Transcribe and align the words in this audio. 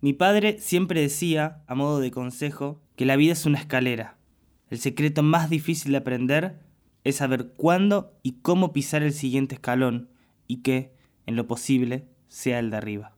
Mi 0.00 0.12
padre 0.12 0.60
siempre 0.60 1.00
decía, 1.00 1.62
a 1.66 1.74
modo 1.74 1.98
de 1.98 2.12
consejo, 2.12 2.80
que 2.94 3.04
la 3.04 3.16
vida 3.16 3.32
es 3.32 3.46
una 3.46 3.58
escalera. 3.58 4.16
El 4.70 4.78
secreto 4.78 5.22
más 5.24 5.50
difícil 5.50 5.90
de 5.92 5.98
aprender 5.98 6.60
es 7.02 7.16
saber 7.16 7.52
cuándo 7.56 8.12
y 8.22 8.32
cómo 8.40 8.72
pisar 8.72 9.02
el 9.02 9.12
siguiente 9.12 9.56
escalón 9.56 10.10
y 10.46 10.58
que, 10.58 10.92
en 11.26 11.34
lo 11.34 11.48
posible, 11.48 12.06
sea 12.28 12.60
el 12.60 12.70
de 12.70 12.76
arriba. 12.76 13.16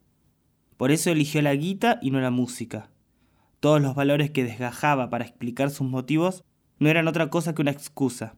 Por 0.79 0.90
eso 0.90 1.11
eligió 1.11 1.43
la 1.43 1.54
guita 1.54 1.98
y 2.01 2.11
no 2.11 2.21
la 2.21 2.31
música. 2.31 2.88
Todos 3.58 3.83
los 3.83 3.94
valores 3.94 4.31
que 4.31 4.44
desgajaba 4.44 5.10
para 5.10 5.24
explicar 5.24 5.71
sus 5.71 5.87
motivos 5.87 6.44
no 6.78 6.88
eran 6.88 7.08
otra 7.08 7.28
cosa 7.28 7.54
que 7.54 7.60
una 7.60 7.72
excusa. 7.72 8.37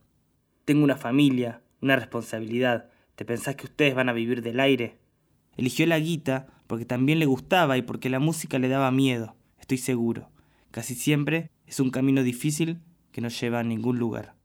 Tengo 0.64 0.82
una 0.82 0.96
familia, 0.96 1.62
una 1.80 1.94
responsabilidad. 1.94 2.90
¿Te 3.14 3.24
pensás 3.24 3.54
que 3.54 3.66
ustedes 3.66 3.94
van 3.94 4.08
a 4.08 4.12
vivir 4.12 4.42
del 4.42 4.58
aire? 4.58 4.98
Eligió 5.56 5.86
la 5.86 6.00
guita 6.00 6.48
porque 6.72 6.86
también 6.86 7.18
le 7.18 7.26
gustaba 7.26 7.76
y 7.76 7.82
porque 7.82 8.08
la 8.08 8.18
música 8.18 8.58
le 8.58 8.66
daba 8.66 8.90
miedo, 8.90 9.36
estoy 9.60 9.76
seguro. 9.76 10.30
Casi 10.70 10.94
siempre 10.94 11.50
es 11.66 11.80
un 11.80 11.90
camino 11.90 12.22
difícil 12.22 12.80
que 13.10 13.20
no 13.20 13.28
lleva 13.28 13.58
a 13.58 13.62
ningún 13.62 13.98
lugar. 13.98 14.36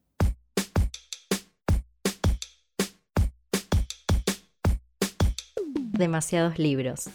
Demasiados 5.74 6.60
libros. 6.60 7.10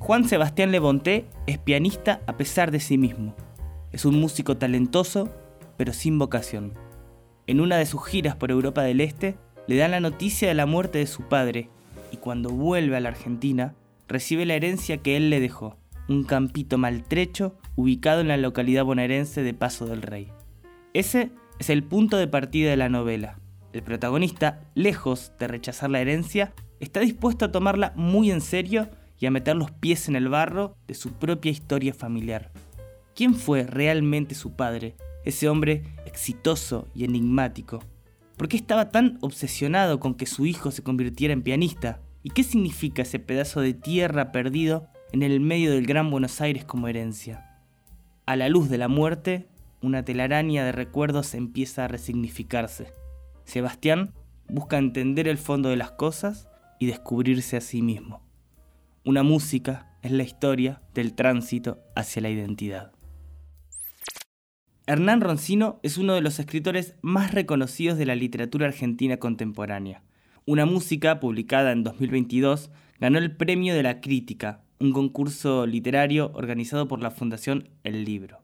Juan 0.00 0.28
Sebastián 0.28 0.70
Lebonté 0.70 1.24
es 1.46 1.56
pianista 1.56 2.20
a 2.26 2.36
pesar 2.36 2.70
de 2.70 2.80
sí 2.80 2.98
mismo. 2.98 3.34
Es 3.90 4.04
un 4.04 4.20
músico 4.20 4.58
talentoso, 4.58 5.30
pero 5.78 5.94
sin 5.94 6.18
vocación. 6.18 6.74
En 7.46 7.62
una 7.62 7.78
de 7.78 7.86
sus 7.86 8.04
giras 8.04 8.36
por 8.36 8.50
Europa 8.50 8.82
del 8.82 9.00
Este, 9.00 9.38
le 9.66 9.76
dan 9.76 9.92
la 9.92 10.00
noticia 10.00 10.48
de 10.48 10.54
la 10.54 10.66
muerte 10.66 10.98
de 10.98 11.06
su 11.06 11.22
padre 11.22 11.68
y 12.10 12.16
cuando 12.16 12.50
vuelve 12.50 12.96
a 12.96 13.00
la 13.00 13.08
Argentina, 13.08 13.74
recibe 14.08 14.44
la 14.46 14.54
herencia 14.54 14.98
que 14.98 15.16
él 15.16 15.30
le 15.30 15.40
dejó, 15.40 15.78
un 16.08 16.24
campito 16.24 16.78
maltrecho 16.78 17.56
ubicado 17.76 18.20
en 18.20 18.28
la 18.28 18.36
localidad 18.36 18.84
bonaerense 18.84 19.42
de 19.42 19.54
Paso 19.54 19.86
del 19.86 20.02
Rey. 20.02 20.28
Ese 20.92 21.30
es 21.58 21.70
el 21.70 21.84
punto 21.84 22.16
de 22.18 22.28
partida 22.28 22.70
de 22.70 22.76
la 22.76 22.88
novela. 22.88 23.38
El 23.72 23.82
protagonista, 23.82 24.60
lejos 24.74 25.32
de 25.38 25.48
rechazar 25.48 25.90
la 25.90 26.00
herencia, 26.00 26.52
está 26.80 27.00
dispuesto 27.00 27.46
a 27.46 27.52
tomarla 27.52 27.92
muy 27.96 28.30
en 28.30 28.40
serio 28.42 28.90
y 29.18 29.26
a 29.26 29.30
meter 29.30 29.56
los 29.56 29.70
pies 29.70 30.08
en 30.08 30.16
el 30.16 30.28
barro 30.28 30.76
de 30.86 30.94
su 30.94 31.12
propia 31.12 31.52
historia 31.52 31.94
familiar. 31.94 32.50
¿Quién 33.14 33.34
fue 33.34 33.62
realmente 33.62 34.34
su 34.34 34.56
padre, 34.56 34.96
ese 35.24 35.48
hombre 35.48 35.84
exitoso 36.04 36.88
y 36.94 37.04
enigmático? 37.04 37.80
¿Por 38.36 38.48
qué 38.48 38.56
estaba 38.56 38.90
tan 38.90 39.18
obsesionado 39.20 40.00
con 40.00 40.14
que 40.14 40.26
su 40.26 40.46
hijo 40.46 40.70
se 40.70 40.82
convirtiera 40.82 41.32
en 41.32 41.42
pianista? 41.42 42.00
¿Y 42.22 42.30
qué 42.30 42.42
significa 42.42 43.02
ese 43.02 43.18
pedazo 43.18 43.60
de 43.60 43.74
tierra 43.74 44.32
perdido 44.32 44.88
en 45.12 45.22
el 45.22 45.40
medio 45.40 45.70
del 45.72 45.86
Gran 45.86 46.10
Buenos 46.10 46.40
Aires 46.40 46.64
como 46.64 46.88
herencia? 46.88 47.60
A 48.26 48.36
la 48.36 48.48
luz 48.48 48.68
de 48.68 48.78
la 48.78 48.88
muerte, 48.88 49.48
una 49.82 50.04
telaraña 50.04 50.64
de 50.64 50.72
recuerdos 50.72 51.34
empieza 51.34 51.84
a 51.84 51.88
resignificarse. 51.88 52.92
Sebastián 53.44 54.14
busca 54.48 54.78
entender 54.78 55.28
el 55.28 55.38
fondo 55.38 55.68
de 55.68 55.76
las 55.76 55.90
cosas 55.92 56.48
y 56.78 56.86
descubrirse 56.86 57.56
a 57.56 57.60
sí 57.60 57.82
mismo. 57.82 58.22
Una 59.04 59.22
música 59.22 59.92
es 60.02 60.12
la 60.12 60.22
historia 60.22 60.82
del 60.94 61.14
tránsito 61.14 61.80
hacia 61.94 62.22
la 62.22 62.30
identidad. 62.30 62.92
Hernán 64.84 65.20
Roncino 65.20 65.78
es 65.84 65.96
uno 65.96 66.14
de 66.14 66.22
los 66.22 66.40
escritores 66.40 66.96
más 67.02 67.32
reconocidos 67.32 67.98
de 67.98 68.06
la 68.06 68.16
literatura 68.16 68.66
argentina 68.66 69.16
contemporánea. 69.18 70.02
Una 70.44 70.66
música, 70.66 71.20
publicada 71.20 71.70
en 71.70 71.84
2022, 71.84 72.68
ganó 72.98 73.18
el 73.18 73.36
Premio 73.36 73.76
de 73.76 73.84
la 73.84 74.00
Crítica, 74.00 74.62
un 74.80 74.92
concurso 74.92 75.66
literario 75.66 76.32
organizado 76.34 76.88
por 76.88 77.00
la 77.00 77.12
Fundación 77.12 77.68
El 77.84 78.04
Libro. 78.04 78.40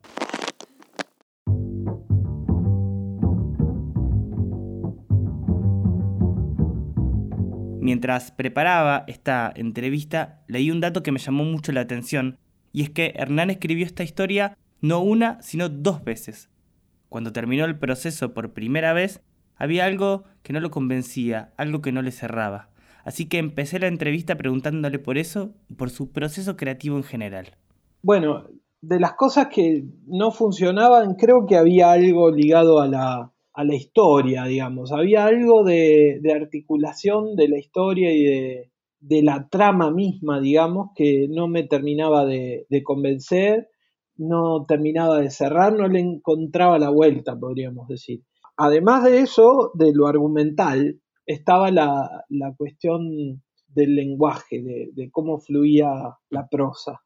Mientras 7.81 8.31
preparaba 8.31 9.03
esta 9.07 9.51
entrevista, 9.53 10.41
leí 10.47 10.71
un 10.71 10.79
dato 10.79 11.03
que 11.03 11.11
me 11.11 11.19
llamó 11.19 11.43
mucho 11.43 11.73
la 11.73 11.81
atención, 11.81 12.37
y 12.71 12.83
es 12.83 12.89
que 12.89 13.11
Hernán 13.17 13.49
escribió 13.49 13.85
esta 13.85 14.03
historia 14.03 14.57
no 14.81 15.01
una, 15.01 15.41
sino 15.41 15.69
dos 15.69 16.03
veces. 16.03 16.49
Cuando 17.09 17.31
terminó 17.31 17.65
el 17.65 17.79
proceso 17.79 18.33
por 18.33 18.53
primera 18.53 18.93
vez, 18.93 19.21
había 19.55 19.85
algo 19.85 20.23
que 20.43 20.53
no 20.53 20.59
lo 20.59 20.71
convencía, 20.71 21.53
algo 21.57 21.81
que 21.81 21.91
no 21.91 22.01
le 22.01 22.11
cerraba. 22.11 22.69
Así 23.03 23.27
que 23.27 23.37
empecé 23.37 23.79
la 23.79 23.87
entrevista 23.87 24.35
preguntándole 24.35 24.99
por 24.99 25.17
eso 25.17 25.53
y 25.67 25.73
por 25.73 25.89
su 25.89 26.11
proceso 26.11 26.55
creativo 26.55 26.97
en 26.97 27.03
general. 27.03 27.55
Bueno, 28.01 28.45
de 28.81 28.99
las 28.99 29.13
cosas 29.13 29.47
que 29.47 29.83
no 30.07 30.31
funcionaban, 30.31 31.15
creo 31.15 31.45
que 31.45 31.57
había 31.57 31.91
algo 31.91 32.31
ligado 32.31 32.79
a 32.79 32.87
la, 32.87 33.31
historia, 33.73 34.45
digamos. 34.45 34.91
Había 34.93 35.25
algo 35.25 35.63
de, 35.63 36.21
articulación 36.33 37.35
de 37.35 37.49
la 37.49 37.57
historia 37.57 38.13
y 38.13 38.23
de, 39.01 39.23
la 39.23 39.49
trama 39.49 39.91
misma, 39.91 40.39
digamos, 40.39 40.91
que 40.95 41.27
no 41.29 41.47
me 41.47 41.63
terminaba 41.63 42.25
de, 42.25 42.65
convencer, 42.83 43.69
no 44.19 44.63
terminaba 44.67 45.19
de 45.19 45.31
cerrar, 45.31 45.73
no 45.73 45.87
le 45.87 45.99
encontraba 45.99 46.77
la 46.77 46.89
vuelta, 46.89 47.37
podríamos 47.37 47.87
decir. 47.87 48.21
Además 48.57 49.05
de 49.05 49.19
eso, 49.21 49.71
de 49.73 49.91
lo 49.93 50.07
argumental, 50.07 50.99
estaba 51.25 51.71
la, 51.71 52.25
cuestión 52.57 53.41
del 53.67 53.95
lenguaje, 53.95 54.61
de, 54.61 54.89
de 54.93 55.09
cómo 55.09 55.39
fluía 55.39 55.89
la 56.29 56.47
prosa. 56.47 57.01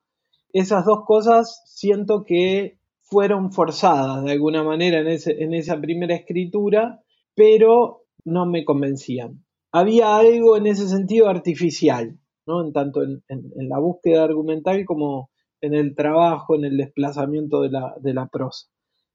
Esas 0.52 0.86
dos 0.86 1.06
cosas 1.06 1.62
siento 1.66 2.24
que 2.24 2.80
fueron 3.02 3.52
forzadas 3.52 4.24
de 4.24 4.32
alguna 4.32 4.64
manera 4.64 5.00
en, 5.00 5.08
en 5.08 5.54
esa 5.54 5.80
primera 5.80 6.16
escritura, 6.16 7.02
pero 7.36 8.04
no 8.26 8.46
me 8.46 8.66
convencían. 8.66 9.44
Había 9.72 10.18
algo 10.18 10.58
en 10.58 10.68
ese 10.68 10.88
sentido 10.88 11.28
artificial, 11.30 12.18
¿no? 12.46 12.66
en 12.66 12.74
tanto 12.74 13.04
en, 13.04 13.24
la 13.56 13.80
búsqueda 13.80 14.24
argumental 14.24 14.86
como 14.86 15.30
en 15.64 15.74
el 15.74 15.96
trabajo, 15.96 16.56
en 16.56 16.66
el 16.66 16.78
desplazamiento 16.78 17.62
de 17.62 17.70
la, 18.14 18.28
prosa. 18.30 18.68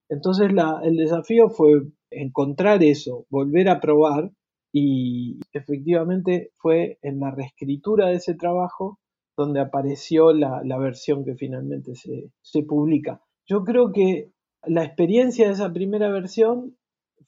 Entonces 0.09 0.49
el 0.83 0.97
desafío 0.97 1.51
fue 1.51 1.83
encontrar 2.11 2.83
eso, 2.83 3.27
volver 3.29 3.69
a 3.69 3.81
probar 3.81 4.31
y 4.73 5.39
efectivamente 5.53 6.51
fue 6.57 6.99
en 7.03 7.21
la 7.21 7.31
reescritura 7.31 8.09
de 8.09 8.15
ese 8.15 8.35
trabajo 8.35 8.99
donde 9.37 9.61
apareció 9.61 10.33
la, 10.33 10.79
versión 10.79 11.23
que 11.25 11.35
finalmente 11.35 11.95
se, 11.95 12.31
se 12.41 12.63
publica. 12.63 13.21
Yo 13.47 13.63
creo 13.63 13.93
que 13.93 14.31
la 14.65 14.85
experiencia 14.85 15.47
de 15.47 15.53
esa 15.53 15.71
primera 15.71 16.09
versión 16.09 16.77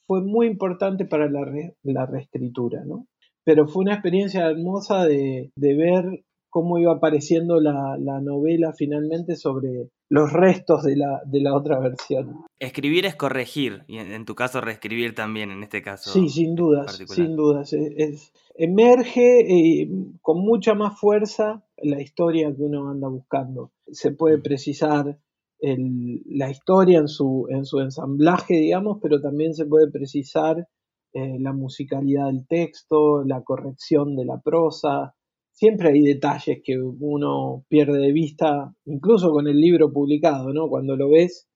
fue 0.06 0.22
muy 0.22 0.46
importante 0.46 1.04
para 1.04 1.30
la, 1.30 1.46
la 1.82 2.06
reescritura, 2.06 2.84
¿no? 2.86 3.06
Pero 3.44 3.66
fue 3.66 3.82
una 3.82 3.94
experiencia 3.94 4.48
hermosa 4.48 5.04
de, 5.04 5.50
ver 5.56 6.24
cómo 6.50 6.78
iba 6.78 6.92
apareciendo 6.92 7.60
la, 7.60 7.96
novela 8.20 8.72
finalmente 8.76 9.36
sobre 9.36 9.88
los 10.08 10.32
restos 10.32 10.82
de 10.82 10.96
la, 10.96 11.22
de 11.24 11.40
la 11.40 11.54
otra 11.54 11.78
versión. 11.78 12.44
Escribir 12.58 13.06
es 13.06 13.14
corregir, 13.14 13.84
y 13.86 13.98
en, 13.98 14.24
tu 14.24 14.34
caso 14.34 14.60
reescribir 14.60 15.14
también, 15.14 15.50
en 15.50 15.62
este 15.62 15.80
caso. 15.80 16.10
Sí, 16.10 16.28
sin 16.28 16.54
dudas, 16.56 17.00
sin 17.08 17.36
dudas. 17.36 17.72
Es, 17.72 18.32
emerge 18.56 19.40
eh, 19.40 19.88
con 20.20 20.40
mucha 20.40 20.74
más 20.74 20.98
fuerza 20.98 21.64
la 21.78 22.02
historia 22.02 22.54
que 22.54 22.62
uno 22.62 22.90
anda 22.90 23.08
buscando. 23.08 23.70
Se 23.90 24.10
puede 24.10 24.38
mm. 24.38 24.42
precisar 24.42 25.18
la 25.62 26.50
historia 26.50 26.98
en 26.98 27.08
su, 27.08 27.46
en 27.50 27.64
su 27.64 27.80
ensamblaje, 27.80 28.54
digamos, 28.54 28.98
pero 29.02 29.20
también 29.20 29.54
se 29.54 29.66
puede 29.66 29.90
precisar 29.90 30.66
eh, 31.12 31.38
la 31.38 31.52
musicalidad 31.52 32.26
del 32.26 32.46
texto, 32.46 33.24
la 33.24 33.42
corrección 33.42 34.16
de 34.16 34.24
la 34.24 34.40
prosa. 34.40 35.14
Siempre 35.60 35.90
hay 35.90 36.00
detalles 36.00 36.62
que 36.64 36.78
uno 36.78 37.66
pierde 37.68 37.98
de 37.98 38.12
vista, 38.12 38.74
incluso 38.86 39.30
con 39.30 39.46
el 39.46 39.60
libro 39.60 39.92
publicado, 39.92 40.54
¿no? 40.54 40.70
Cuando 40.70 40.96
lo 40.96 41.10
ves, 41.10 41.48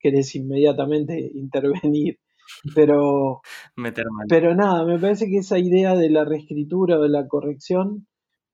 querés 0.00 0.34
inmediatamente 0.34 1.20
intervenir. 1.34 2.18
Pero, 2.74 3.42
pero 4.28 4.54
nada, 4.54 4.84
me 4.84 4.98
parece 4.98 5.26
que 5.28 5.38
esa 5.38 5.58
idea 5.58 5.94
de 5.94 6.10
la 6.10 6.24
reescritura 6.24 6.98
o 6.98 7.02
de 7.02 7.08
la 7.08 7.28
corrección 7.28 8.06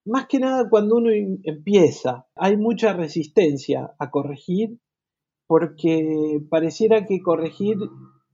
más 0.09 0.27
que 0.27 0.39
nada 0.39 0.69
cuando 0.71 0.97
uno 0.97 1.11
empieza, 1.45 2.27
hay 2.35 2.57
mucha 2.57 2.95
resistencia 2.95 3.95
a 3.99 4.11
corregir 4.11 4.79
porque 5.47 6.41
pareciera 6.49 7.05
que 7.05 7.21
corregir 7.21 7.77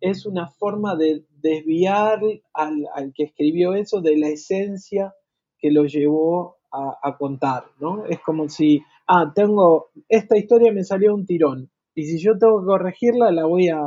es 0.00 0.25
una 0.25 0.46
forma 0.46 0.94
de 0.94 1.25
desviar 1.31 2.20
al, 2.52 3.12
que 3.14 3.25
escribió 3.25 3.75
eso 3.75 4.00
de 4.00 4.17
la 4.17 4.28
esencia 4.28 5.14
que 5.58 5.70
lo 5.72 5.84
llevó 5.84 6.54
a, 7.03 7.17
contar, 7.17 7.65
¿no? 7.81 8.05
Es 8.06 8.21
como 8.21 8.49
si, 8.49 8.82
ah, 9.06 9.32
tengo, 9.35 9.91
esta 10.09 10.37
historia 10.37 10.73
me 10.73 10.85
salió 10.85 11.15
un 11.15 11.25
tirón, 11.25 11.71
y 11.94 12.05
si 12.06 12.19
yo 12.19 12.37
tengo 12.37 12.61
que 12.61 12.67
corregirla, 12.67 13.31
la 13.31 13.44
voy 13.44 13.69
a, 13.69 13.81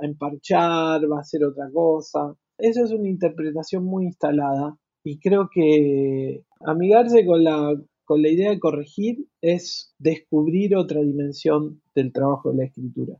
emparchar, 0.00 1.00
va 1.10 1.20
a 1.20 1.24
ser 1.24 1.44
otra 1.44 1.70
cosa. 1.72 2.34
Esa 2.58 2.82
es 2.82 2.90
una 2.90 3.08
interpretación 3.08 3.84
muy 3.84 4.04
instalada 4.04 4.76
y 5.02 5.18
creo 5.18 5.48
que 5.52 6.42
amigarse 6.66 7.24
con 7.24 7.42
la, 7.42 7.74
con 8.04 8.22
la 8.22 8.28
idea 8.28 8.50
de 8.50 8.60
corregir 8.60 9.26
es 9.40 9.94
descubrir 9.98 10.76
otra 10.76 11.00
dimensión 11.00 11.80
del 11.94 12.12
trabajo 12.12 12.50
de 12.50 12.56
la 12.58 12.64
escritura. 12.64 13.14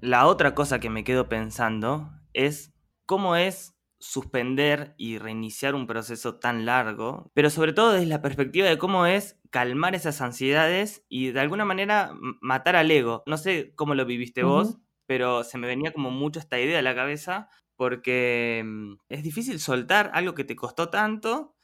La 0.00 0.26
otra 0.28 0.54
cosa 0.54 0.78
que 0.78 0.88
me 0.88 1.04
quedo 1.04 1.28
pensando 1.28 2.10
es 2.32 2.72
cómo 3.06 3.34
es 3.34 3.74
suspender 4.00 4.94
y 4.96 5.18
reiniciar 5.18 5.74
un 5.74 5.86
proceso 5.86 6.36
tan 6.36 6.64
largo, 6.64 7.30
pero 7.34 7.50
sobre 7.50 7.72
todo 7.72 7.92
desde 7.92 8.06
la 8.06 8.22
perspectiva 8.22 8.66
de 8.66 8.78
cómo 8.78 9.06
es 9.06 9.38
calmar 9.50 9.94
esas 9.94 10.20
ansiedades 10.22 11.04
y 11.08 11.30
de 11.32 11.40
alguna 11.40 11.64
manera 11.64 12.12
matar 12.40 12.76
al 12.76 12.90
ego. 12.90 13.22
No 13.26 13.36
sé 13.36 13.72
cómo 13.76 13.94
lo 13.94 14.06
viviste 14.06 14.42
vos, 14.42 14.78
pero 15.06 15.44
se 15.44 15.58
me 15.58 15.66
venía 15.66 15.92
como 15.92 16.10
mucho 16.10 16.40
esta 16.40 16.58
idea 16.58 16.78
a 16.78 16.82
la 16.82 16.94
cabeza 16.94 17.48
porque 17.76 18.62
mm, 18.64 18.94
es 19.08 19.22
difícil 19.22 19.60
soltar 19.60 20.10
algo 20.14 20.34
que 20.34 20.44
te 20.44 20.56
costó 20.56 20.88
tanto 20.88 21.54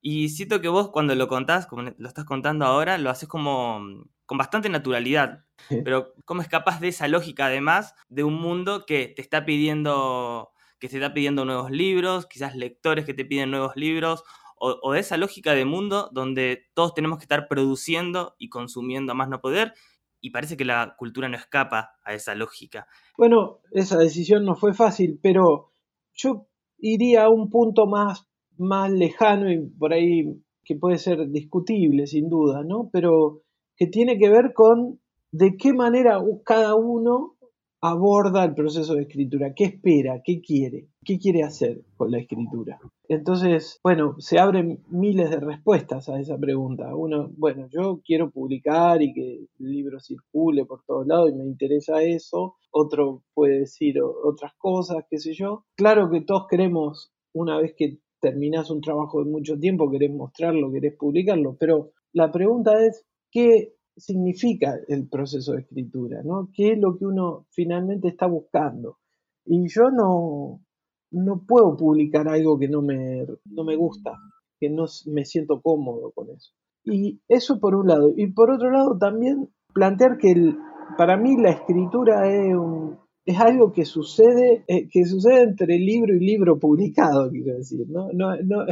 y 0.00 0.30
siento 0.30 0.60
que 0.60 0.68
vos 0.68 0.90
cuando 0.90 1.14
lo 1.14 1.28
contás, 1.28 1.66
como 1.66 1.82
lo 1.82 2.08
estás 2.08 2.24
contando 2.24 2.66
ahora, 2.66 2.98
lo 2.98 3.10
haces 3.10 3.28
como 3.28 3.80
mm, 3.80 4.04
con 4.26 4.38
bastante 4.38 4.68
naturalidad, 4.68 5.44
pero 5.84 6.14
cómo 6.24 6.42
es 6.42 6.48
capaz 6.48 6.80
de 6.80 6.88
esa 6.88 7.08
lógica 7.08 7.46
además 7.46 7.94
de 8.08 8.24
un 8.24 8.34
mundo 8.34 8.84
que 8.86 9.12
te 9.14 9.22
está 9.22 9.44
pidiendo 9.44 10.53
que 10.84 10.90
se 10.90 10.98
está 10.98 11.14
pidiendo 11.14 11.46
nuevos 11.46 11.70
libros, 11.70 12.26
quizás 12.26 12.54
lectores 12.54 13.06
que 13.06 13.14
te 13.14 13.24
piden 13.24 13.50
nuevos 13.50 13.74
libros, 13.74 14.22
o, 14.58 14.94
esa 14.94 15.16
lógica 15.16 15.54
de 15.54 15.64
mundo 15.64 16.10
donde 16.12 16.66
todos 16.74 16.92
tenemos 16.92 17.16
que 17.16 17.24
estar 17.24 17.48
produciendo 17.48 18.34
y 18.36 18.50
consumiendo 18.50 19.12
a 19.12 19.14
más 19.14 19.30
no 19.30 19.40
poder, 19.40 19.72
y 20.20 20.28
parece 20.28 20.58
que 20.58 20.66
la 20.66 20.94
cultura 20.98 21.30
no 21.30 21.38
escapa 21.38 21.94
a 22.04 22.12
esa 22.12 22.34
lógica. 22.34 22.86
Bueno, 23.16 23.60
esa 23.72 23.96
decisión 23.96 24.44
no 24.44 24.56
fue 24.56 24.74
fácil, 24.74 25.18
pero 25.22 25.70
yo 26.12 26.48
iría 26.76 27.24
a 27.24 27.30
un 27.30 27.48
punto 27.48 27.86
más, 27.86 28.28
más 28.58 28.92
lejano 28.92 29.50
y 29.50 29.66
por 29.66 29.94
ahí 29.94 30.38
que 30.64 30.76
puede 30.76 30.98
ser 30.98 31.30
discutible, 31.30 32.06
sin 32.06 32.28
duda, 32.28 32.62
¿no? 32.62 32.90
Pero 32.92 33.40
que 33.74 33.86
tiene 33.86 34.18
que 34.18 34.28
ver 34.28 34.52
con 34.52 35.00
de 35.30 35.56
qué 35.56 35.72
manera 35.72 36.18
cada 36.44 36.74
uno 36.74 37.33
aborda 37.86 38.42
el 38.44 38.54
proceso 38.54 38.94
de 38.94 39.02
escritura, 39.02 39.52
qué 39.54 39.64
espera, 39.64 40.22
qué 40.24 40.40
quiere, 40.40 40.88
qué 41.04 41.18
quiere 41.18 41.42
hacer 41.42 41.82
con 41.98 42.10
la 42.10 42.18
escritura. 42.18 42.78
Entonces, 43.08 43.78
bueno, 43.84 44.14
se 44.20 44.38
abren 44.38 44.82
miles 44.88 45.28
de 45.28 45.38
respuestas 45.38 46.08
a 46.08 46.18
esa 46.18 46.38
pregunta. 46.38 46.96
Uno, 46.96 47.30
bueno, 47.36 47.68
yo 47.70 48.00
quiero 48.02 48.30
publicar 48.30 49.02
y 49.02 49.12
que 49.12 49.34
el 49.60 49.70
libro 49.70 50.00
circule 50.00 50.64
por 50.64 50.82
todos 50.86 51.06
lados 51.06 51.30
y 51.30 51.34
me 51.34 51.44
interesa 51.44 52.02
eso. 52.02 52.54
Otro 52.70 53.22
puede 53.34 53.58
decir 53.58 54.00
otras 54.00 54.54
cosas, 54.56 55.04
qué 55.10 55.18
sé 55.18 55.34
yo. 55.34 55.66
Claro 55.76 56.08
que 56.10 56.22
todos 56.22 56.46
queremos, 56.48 57.12
una 57.34 57.58
vez 57.58 57.74
que 57.76 57.98
terminas 58.18 58.70
un 58.70 58.80
trabajo 58.80 59.22
de 59.22 59.30
mucho 59.30 59.58
tiempo, 59.58 59.90
querés 59.90 60.10
mostrarlo, 60.10 60.72
querés 60.72 60.96
publicarlo, 60.96 61.54
pero 61.60 61.90
la 62.14 62.32
pregunta 62.32 62.82
es, 62.82 63.04
¿qué 63.30 63.73
significa 63.96 64.74
el 64.88 65.08
proceso 65.08 65.52
de 65.52 65.60
escritura, 65.60 66.22
¿no? 66.24 66.50
¿Qué 66.52 66.72
es 66.72 66.78
lo 66.78 66.96
que 66.96 67.06
uno 67.06 67.46
finalmente 67.50 68.08
está 68.08 68.26
buscando? 68.26 68.98
Y 69.44 69.68
yo 69.68 69.90
no, 69.90 70.60
no 71.10 71.42
puedo 71.46 71.76
publicar 71.76 72.28
algo 72.28 72.58
que 72.58 72.68
no 72.68 72.82
me, 72.82 73.26
no 73.44 73.64
me 73.64 73.76
gusta, 73.76 74.12
que 74.58 74.70
no 74.70 74.86
me 75.06 75.24
siento 75.24 75.60
cómodo 75.60 76.12
con 76.12 76.30
eso. 76.30 76.52
Y 76.84 77.20
eso 77.28 77.60
por 77.60 77.74
un 77.74 77.88
lado. 77.88 78.12
Y 78.16 78.28
por 78.28 78.50
otro 78.50 78.70
lado 78.70 78.98
también 78.98 79.48
plantear 79.72 80.18
que 80.18 80.32
el, 80.32 80.58
para 80.96 81.16
mí 81.16 81.36
la 81.36 81.50
escritura 81.50 82.28
es 82.28 82.54
un, 82.54 82.98
es 83.26 83.40
algo 83.40 83.72
que 83.72 83.86
sucede, 83.86 84.64
eh, 84.68 84.86
que 84.90 85.04
sucede 85.06 85.42
entre 85.42 85.78
libro 85.78 86.14
y 86.14 86.20
libro 86.20 86.58
publicado, 86.58 87.30
quiero 87.30 87.56
decir, 87.56 87.86
¿no? 87.88 88.08
No, 88.12 88.36
no, 88.42 88.66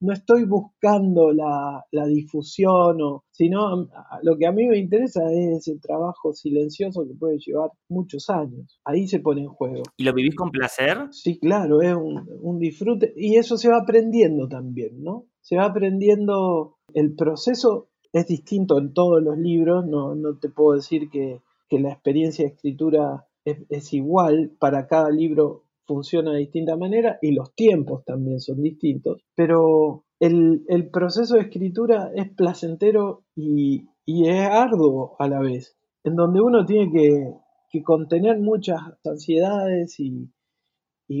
no 0.00 0.12
estoy 0.12 0.44
buscando 0.44 1.32
la, 1.32 1.84
la, 1.92 2.06
difusión, 2.06 3.00
o, 3.00 3.24
sino 3.30 3.88
lo 4.22 4.36
que 4.36 4.46
a 4.46 4.52
mí 4.52 4.66
me 4.66 4.78
interesa 4.78 5.20
es 5.30 5.68
el 5.68 5.80
trabajo 5.80 6.32
silencioso 6.32 7.06
que 7.06 7.14
puede 7.14 7.38
llevar 7.38 7.70
muchos 7.88 8.28
años. 8.28 8.80
Ahí 8.84 9.06
se 9.06 9.20
pone 9.20 9.42
en 9.42 9.48
juego. 9.48 9.82
¿Y 9.96 10.02
lo 10.02 10.12
vivís 10.12 10.34
con 10.34 10.50
placer? 10.50 10.98
Sí, 11.10 11.38
claro, 11.38 11.80
es 11.80 11.94
un, 11.94 12.28
un 12.40 12.58
disfrute. 12.58 13.12
Y 13.16 13.36
eso 13.36 13.56
se 13.56 13.68
va 13.68 13.78
aprendiendo 13.78 14.48
también, 14.48 15.00
¿no? 15.02 15.26
Se 15.40 15.56
va 15.56 15.66
aprendiendo, 15.66 16.76
el 16.92 17.14
proceso 17.14 17.88
es 18.12 18.26
distinto 18.26 18.78
en 18.78 18.92
todos 18.92 19.22
los 19.22 19.38
libros, 19.38 19.86
no, 19.86 20.14
no 20.16 20.38
te 20.38 20.48
puedo 20.48 20.74
decir 20.74 21.08
que, 21.08 21.40
que 21.68 21.78
la 21.78 21.92
experiencia 21.92 22.44
de 22.44 22.52
escritura 22.52 23.26
es, 23.44 23.92
igual, 23.92 24.52
para 24.58 24.86
cada 24.86 25.10
libro 25.10 25.64
funciona 25.84 26.32
de 26.32 26.40
distinta 26.40 26.76
manera 26.76 27.18
y 27.20 27.32
los 27.32 27.54
tiempos 27.54 28.04
también 28.04 28.40
son 28.40 28.62
distintos, 28.62 29.22
pero 29.34 30.04
el, 30.20 30.90
proceso 30.92 31.34
de 31.34 31.42
escritura 31.42 32.12
es 32.14 32.30
placentero 32.34 33.24
y, 33.34 33.88
es 34.06 34.48
arduo 34.48 35.16
a 35.18 35.28
la 35.28 35.40
vez, 35.40 35.76
en 36.04 36.14
donde 36.14 36.40
uno 36.40 36.64
tiene 36.64 36.90
que, 36.92 37.82
contener 37.84 38.38
muchas 38.38 38.80
ansiedades 39.04 39.98
y, 39.98 40.30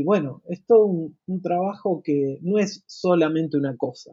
bueno, 0.04 0.42
es 0.46 0.64
todo 0.66 0.86
un, 0.86 1.42
trabajo 1.42 2.02
que 2.04 2.38
no 2.42 2.58
es 2.58 2.84
solamente 2.86 3.56
una 3.56 3.76
cosa, 3.76 4.12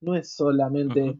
no, 0.00 0.14
es 0.14 0.34
solamente 0.34 1.18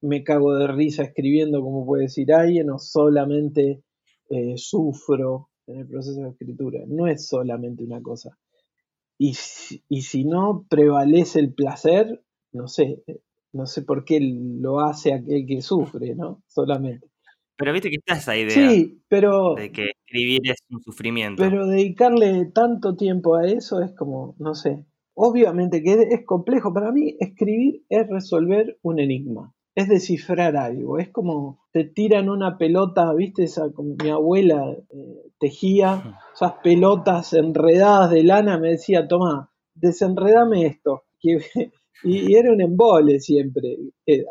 me 0.00 0.24
cago 0.24 0.54
de 0.56 0.66
risa 0.66 1.04
escribiendo 1.04 1.62
como 1.62 1.86
puede 1.86 2.04
decir 2.04 2.32
alguien 2.32 2.70
o 2.70 2.78
solamente 2.78 3.84
eh, 4.28 4.54
sufro 4.56 5.50
en 5.66 5.78
el 5.78 5.86
proceso 5.86 6.20
de 6.20 6.30
escritura. 6.30 6.80
No 6.86 7.06
es 7.06 7.26
solamente 7.26 7.84
una 7.84 8.00
cosa. 8.02 8.38
Y, 9.18 9.36
y 9.88 10.02
si 10.02 10.24
no 10.24 10.66
prevalece 10.68 11.38
el 11.40 11.52
placer, 11.54 12.22
no 12.52 12.68
sé, 12.68 13.02
no 13.52 13.66
sé 13.66 13.82
por 13.82 14.04
qué 14.04 14.20
lo 14.20 14.80
hace 14.80 15.12
aquel 15.12 15.46
que 15.46 15.62
sufre, 15.62 16.14
¿no? 16.14 16.42
Solamente. 16.46 17.08
Pero 17.56 17.72
viste 17.72 17.90
que 17.90 17.96
está 17.96 18.14
esa 18.14 18.36
idea 18.36 18.70
sí, 18.70 19.02
pero, 19.08 19.54
de 19.54 19.70
que 19.70 19.90
escribir 20.04 20.40
es 20.44 20.56
un 20.70 20.82
sufrimiento. 20.82 21.42
Pero 21.42 21.66
dedicarle 21.66 22.46
tanto 22.46 22.96
tiempo 22.96 23.36
a 23.36 23.46
eso 23.46 23.80
es 23.80 23.92
como, 23.92 24.34
no 24.38 24.54
sé, 24.54 24.84
obviamente 25.14 25.82
que 25.82 25.92
es 25.92 26.24
complejo. 26.26 26.72
Para 26.72 26.90
mí, 26.90 27.16
escribir 27.20 27.84
es 27.88 28.08
resolver 28.08 28.78
un 28.82 28.98
enigma 28.98 29.54
es 29.74 29.88
descifrar 29.88 30.56
algo, 30.56 30.98
es 30.98 31.08
como 31.10 31.60
te 31.72 31.84
tiran 31.84 32.28
una 32.28 32.58
pelota, 32.58 33.12
viste, 33.14 33.44
esa, 33.44 33.72
como 33.72 33.94
mi 34.02 34.10
abuela 34.10 34.76
eh, 34.90 35.30
tejía 35.38 36.18
esas 36.34 36.54
pelotas 36.62 37.32
enredadas 37.32 38.10
de 38.10 38.22
lana, 38.22 38.58
me 38.58 38.72
decía, 38.72 39.08
toma, 39.08 39.50
desenredame 39.74 40.66
esto. 40.66 41.04
Y, 42.04 42.34
era 42.34 42.52
un 42.52 42.60
embole 42.60 43.20
siempre, 43.20 43.78
eh, 44.06 44.24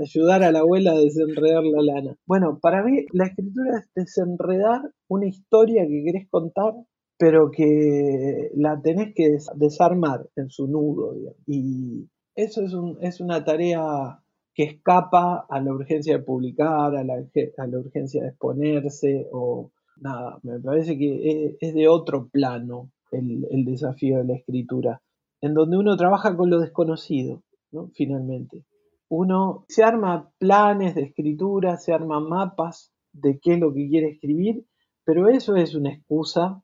ayudar 0.00 0.42
a 0.42 0.50
la 0.50 0.58
abuela 0.58 0.90
a 0.90 0.98
desenredar 0.98 1.62
la 1.62 1.80
lana. 1.80 2.16
Bueno, 2.26 2.58
para 2.60 2.82
mí 2.82 3.06
la 3.12 3.26
escritura 3.26 3.78
es 3.78 3.88
desenredar 3.94 4.80
una 5.08 5.28
historia 5.28 5.86
que 5.86 6.02
querés 6.04 6.28
contar, 6.28 6.74
pero 7.16 7.52
que 7.52 8.50
la 8.56 8.80
tenés 8.82 9.14
que 9.14 9.36
desarmar 9.54 10.28
en 10.34 10.50
su 10.50 10.66
nudo. 10.66 11.14
Y 11.46 12.08
eso 12.34 12.62
es, 12.62 12.74
un, 12.74 12.98
es 13.00 13.20
una 13.20 13.44
tarea 13.44 14.21
que 14.54 14.64
escapa 14.64 15.46
a 15.48 15.60
la 15.60 15.72
urgencia 15.72 16.18
de 16.18 16.22
publicar, 16.22 16.94
a 16.94 17.04
la, 17.04 17.78
urgencia 17.78 18.22
de 18.22 18.28
exponerse 18.28 19.28
o 19.32 19.70
nada, 19.96 20.38
me 20.42 20.60
parece 20.60 20.98
que 20.98 21.56
es, 21.60 21.74
de 21.74 21.88
otro 21.88 22.28
plano 22.28 22.90
el, 23.10 23.64
desafío 23.64 24.18
de 24.18 24.24
la 24.24 24.34
escritura, 24.34 25.02
en 25.40 25.54
donde 25.54 25.76
uno 25.76 25.96
trabaja 25.96 26.36
con 26.36 26.50
lo 26.50 26.60
desconocido, 26.60 27.42
¿no? 27.70 27.90
finalmente. 27.94 28.64
Uno 29.08 29.64
se 29.68 29.84
arma 29.84 30.30
planes 30.38 30.94
de 30.94 31.02
escritura, 31.02 31.76
se 31.76 31.92
arma 31.92 32.20
mapas 32.20 32.92
de 33.12 33.38
qué 33.38 33.54
es 33.54 33.60
lo 33.60 33.72
que 33.72 33.88
quiere 33.88 34.08
escribir, 34.08 34.66
pero 35.04 35.28
eso 35.28 35.56
es 35.56 35.74
una 35.74 35.92
excusa 35.92 36.62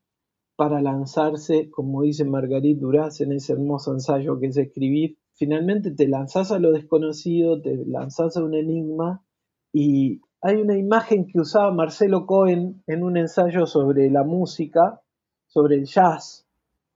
para 0.57 0.81
lanzarse, 0.81 1.71
como 1.71 2.03
dice 2.03 2.25
Margarit 2.25 2.79
Duras 2.79 3.21
en 3.21 3.33
ese 3.33 3.53
hermoso 3.53 3.93
ensayo 3.93 4.41
que 4.41 4.47
es 4.47 4.57
escribir, 4.57 5.19
finalmente 5.39 5.93
te 5.93 6.09
lanzás 6.09 6.51
a 6.51 6.59
lo 6.59 6.73
desconocido, 6.73 7.63
te 7.63 7.77
lanzás 7.87 8.37
a 8.37 8.43
un 8.43 8.55
enigma 8.55 9.25
y 9.73 10.21
hay 10.41 10.57
una 10.57 10.77
imagen 10.77 11.27
que 11.27 11.41
usaba 11.41 11.73
Marcelo 11.73 12.27
Cohen 12.27 12.83
en 12.87 13.03
un 13.05 13.17
ensayo 13.17 13.67
sobre 13.67 14.11
la 14.11 14.25
música, 14.25 15.01
sobre 15.47 15.77
el 15.77 15.87
jazz. 15.87 16.47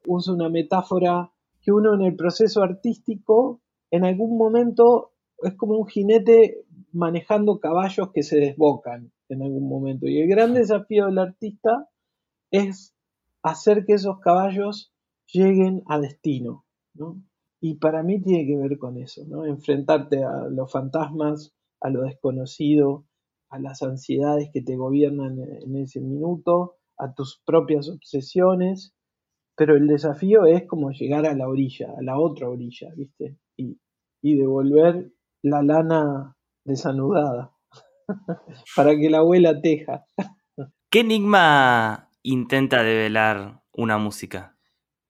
Usa 0.07 0.35
una 0.35 0.49
metáfora 0.49 1.31
que 1.61 1.71
uno 1.73 1.95
en 1.95 2.03
el 2.03 2.17
proceso 2.17 2.63
artístico 2.63 3.61
en 3.91 4.05
algún 4.05 4.37
momento 4.37 5.13
es 5.39 5.55
como 5.55 5.79
un 5.79 5.87
jinete 5.87 6.65
manejando 6.93 7.61
caballos 7.61 8.11
que 8.13 8.23
se 8.23 8.39
desbocan 8.39 9.13
en 9.29 9.43
algún 9.43 9.69
momento. 9.69 10.07
Y 10.09 10.21
el 10.21 10.29
gran 10.29 10.55
desafío 10.55 11.07
del 11.07 11.19
artista 11.19 11.89
es 12.51 12.95
hacer 13.43 13.85
que 13.87 13.95
esos 13.95 14.19
caballos 14.21 14.93
lleguen 15.33 15.83
a 15.87 16.01
destino. 16.01 16.65
¿no? 16.95 17.23
Y 17.65 17.77
para 17.77 18.03
mí 18.03 18.21
tiene 18.21 18.45
que 18.45 18.57
ver 18.57 18.77
con 18.77 18.99
eso, 18.99 19.23
¿no? 19.29 19.47
Enfrentarte 19.47 20.25
a 20.25 20.49
los 20.51 20.71
fantasmas, 20.71 21.55
a 21.81 21.91
lo 21.91 22.03
desconocido, 22.03 23.07
a 23.51 23.61
las 23.61 23.85
ansiedades 23.85 24.51
que 24.53 24.63
te 24.63 24.75
gobiernan 24.75 25.39
en 25.39 25.77
ese 25.77 26.01
minuto, 26.01 26.75
a 26.99 27.15
tus 27.15 27.41
propias 27.47 27.89
obsesiones, 27.89 28.97
pero 29.57 29.77
el 29.77 29.87
desafío 29.87 30.45
es 30.45 30.67
como 30.67 30.91
llegar 30.91 31.25
a 31.25 31.37
la 31.37 31.49
orilla, 31.49 31.95
a 31.97 32.03
la 32.03 32.19
otra 32.19 32.49
orilla, 32.49 32.93
¿viste? 32.97 33.39
Y, 33.57 33.79
y 34.21 34.37
devolver 34.37 35.13
la 35.43 35.63
lana 35.63 36.37
desanudada 36.65 37.53
para 38.75 38.97
que 38.97 39.09
la 39.09 39.19
abuela 39.19 39.61
teja. 39.61 40.05
¿Qué 40.91 41.01
enigma 41.01 42.11
intenta 42.25 42.83
develar 42.83 43.63
una 43.73 43.99
música? 43.99 44.59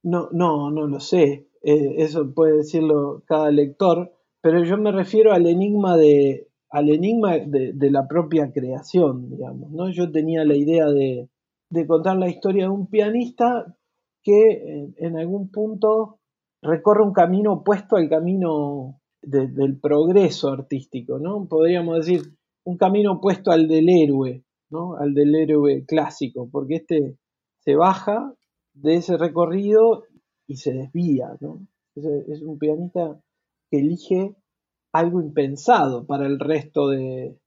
No, 0.03 0.29
no, 0.33 0.71
no 0.71 0.87
lo 0.87 1.01
sé. 1.01 1.49
Eh, 1.63 1.95
eso 1.99 2.35
puede 2.35 2.59
decirlo 2.59 3.23
cada 3.27 3.51
lector, 3.51 4.13
pero 4.41 4.65
yo 4.65 4.77
me 4.77 4.93
refiero 4.93 5.33
al 5.33 5.47
enigma 5.47 5.97
de 5.97 6.49
al 6.73 6.89
enigma 6.89 7.39
de, 7.39 7.91
la 7.91 8.09
propia 8.09 8.51
creación, 8.51 9.29
digamos. 9.29 9.71
¿no? 9.73 9.91
Yo 9.91 10.11
tenía 10.11 10.43
la 10.45 10.57
idea 10.57 10.87
de, 10.87 11.29
contar 11.87 12.17
la 12.17 12.31
historia 12.31 12.65
de 12.65 12.71
un 12.71 12.87
pianista 12.87 13.77
que 14.23 14.89
en, 14.97 15.19
algún 15.19 15.51
punto 15.51 16.19
recorre 16.63 17.05
un 17.05 17.13
camino 17.13 17.53
opuesto 17.53 17.97
al 17.97 18.09
camino 18.09 19.01
del 19.21 19.79
progreso 19.81 20.49
artístico, 20.49 21.19
¿no? 21.19 21.47
Podríamos 21.47 21.99
decir, 21.99 22.23
un 22.65 22.79
camino 22.79 23.13
opuesto 23.15 23.51
al 23.51 23.69
del 23.69 23.89
héroe, 23.89 24.43
¿no? 24.71 24.97
Al 24.97 25.13
del 25.13 25.35
héroe 25.35 25.85
clásico, 25.85 26.49
porque 26.51 26.77
este 26.77 27.19
se 27.61 27.77
baja 27.77 28.33
de 28.73 28.97
ese 28.97 29.19
recorrido 29.19 30.05
y 30.47 30.57
se 30.57 30.73
desvía, 30.73 31.37
¿no? 31.41 31.67
Es, 31.95 32.43
un 32.43 32.59
pianista 32.59 33.21
que 33.71 33.79
elige 33.79 34.35
algo 34.93 35.21
impensado 35.21 36.07
para 36.07 36.27
el 36.27 36.39
resto 36.39 36.89
de, 36.89 37.39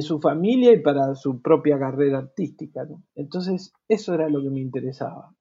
su 0.00 0.20
familia 0.20 0.72
y 0.72 0.80
para 0.80 1.14
su 1.14 1.40
propia 1.40 1.78
carrera 1.78 2.18
artística, 2.18 2.84
¿no? 2.84 3.02
Entonces, 3.14 3.72
eso 3.88 4.14
era 4.14 4.28
lo 4.28 4.42
que 4.42 4.50
me 4.50 4.60
interesaba, 4.60 5.34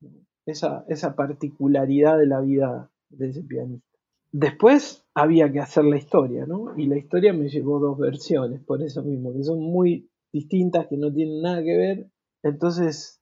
esa, 0.45 0.85
esa 0.87 1.15
particularidad 1.15 2.17
de 2.17 2.27
la 2.27 2.41
vida 2.41 2.91
de 3.09 3.29
ese 3.29 3.43
pianista. 3.43 3.87
Después 4.31 5.05
había 5.13 5.51
que 5.51 5.59
hacer 5.59 5.85
la 5.85 5.97
historia, 5.97 6.45
¿no? 6.47 6.75
Y 6.75 6.87
la 6.87 6.97
historia 6.97 7.33
me 7.33 7.49
llevó 7.49 7.79
dos 7.79 7.99
versiones, 7.99 8.61
por 8.61 8.81
eso 8.81 9.03
mismo, 9.03 9.31
que 9.31 9.43
son 9.43 9.59
muy 9.59 10.09
distintas, 10.31 10.87
que 10.87 10.97
no 10.97 11.13
tienen 11.13 11.41
nada 11.41 11.63
que 11.63 11.77
ver. 11.77 12.07
Entonces, 12.41 13.21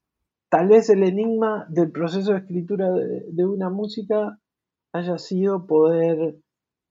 tal 0.52 0.68
vez 0.68 0.90
el 0.90 1.04
enigma 1.04 1.66
del 1.70 1.92
proceso 1.92 2.34
de 2.34 2.40
escritura 2.40 2.92
de, 2.92 3.46
una 3.46 3.70
música 3.70 4.38
haya 4.94 5.18
sido 5.18 5.66
poder 5.66 6.36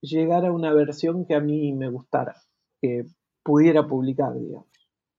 llegar 0.01 0.47
a 0.47 0.53
una 0.53 0.73
versión 0.73 1.27
que 1.27 1.35
a 1.35 1.41
mí 1.41 1.75
me 1.75 1.91
gustara, 1.91 2.35
que 2.81 3.05
pudiera 3.45 3.87
publicar, 3.87 4.33
digamos. 4.33 4.67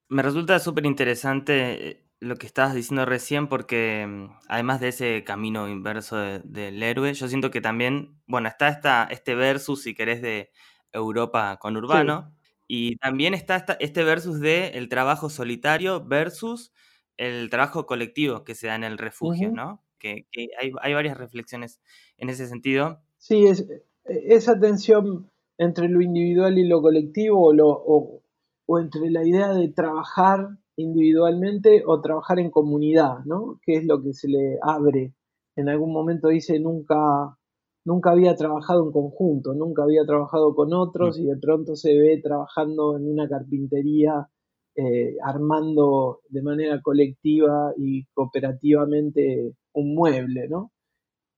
Me 0.09 0.23
resulta 0.23 0.57
súper 0.57 0.87
interesante 0.87 1.89
eh, 1.89 2.03
lo 2.19 2.35
que 2.35 2.47
estabas 2.47 2.73
diciendo 2.73 3.05
recién, 3.05 3.47
porque 3.47 4.07
mm, 4.07 4.31
además 4.47 4.81
de 4.81 4.87
ese 4.87 5.23
camino 5.23 5.69
inverso 5.69 6.17
del 6.17 6.81
héroe, 6.81 7.13
yo 7.13 7.27
siento 7.27 7.51
que 7.51 7.61
también, 7.61 8.19
bueno, 8.25 8.47
está 8.47 8.69
esta, 8.69 9.03
este 9.03 9.35
versus, 9.35 9.83
si 9.83 9.93
querés, 9.93 10.19
de 10.23 10.49
Europa 10.91 11.57
con 11.61 11.77
Urbano, 11.77 12.33
y 12.67 12.95
también 12.95 13.35
está 13.35 13.63
este 13.79 14.03
versus 14.03 14.39
de 14.39 14.69
el 14.69 14.89
trabajo 14.89 15.29
solitario 15.29 16.03
versus 16.03 16.73
el 17.17 17.49
trabajo 17.49 17.85
colectivo 17.85 18.43
que 18.43 18.55
se 18.55 18.67
da 18.67 18.75
en 18.75 18.83
el 18.83 18.97
refugio, 18.97 19.51
¿no? 19.51 19.83
Que, 19.99 20.25
hay, 20.59 20.93
varias 20.93 21.17
reflexiones 21.17 21.79
en 22.17 22.29
ese 22.29 22.47
sentido. 22.47 22.99
Sí, 23.17 23.45
es, 23.45 23.69
e, 24.05 24.33
esa 24.35 24.59
tensión 24.59 25.29
entre 25.57 25.89
lo 25.89 26.01
individual 26.01 26.57
y 26.57 26.67
lo 26.67 26.81
colectivo, 26.81 27.47
o, 27.47 27.53
lo, 27.53 27.69
o 27.69 28.79
entre 28.79 29.11
la 29.11 29.25
idea 29.27 29.53
de 29.53 29.67
trabajar 29.69 30.57
individualmente 30.77 31.83
o 31.85 32.01
trabajar 32.01 32.39
en 32.39 32.49
comunidad, 32.49 33.19
¿no? 33.25 33.59
Que 33.63 33.75
es 33.75 33.85
lo 33.85 34.01
que 34.01 34.13
se 34.13 34.27
le 34.27 34.57
abre. 34.61 35.13
En 35.55 35.69
algún 35.69 35.93
momento 35.93 36.29
dice 36.29 36.59
nunca, 36.59 37.37
nunca 37.85 38.11
había 38.11 38.35
trabajado 38.35 38.85
en 38.85 38.91
conjunto, 38.91 39.53
nunca 39.53 39.83
había 39.83 40.05
trabajado 40.05 40.55
con 40.55 40.73
otros 40.73 41.19
y 41.19 41.25
de 41.25 41.37
pronto 41.37 41.75
se 41.75 41.97
ve 41.97 42.19
trabajando 42.23 42.97
en 42.97 43.07
una 43.07 43.27
carpintería, 43.27 44.29
eh, 44.75 45.15
armando 45.23 46.21
de 46.29 46.41
manera 46.41 46.81
colectiva 46.81 47.73
y 47.77 48.05
cooperativamente 48.13 49.53
un 49.73 49.95
mueble, 49.95 50.47
¿no? 50.47 50.71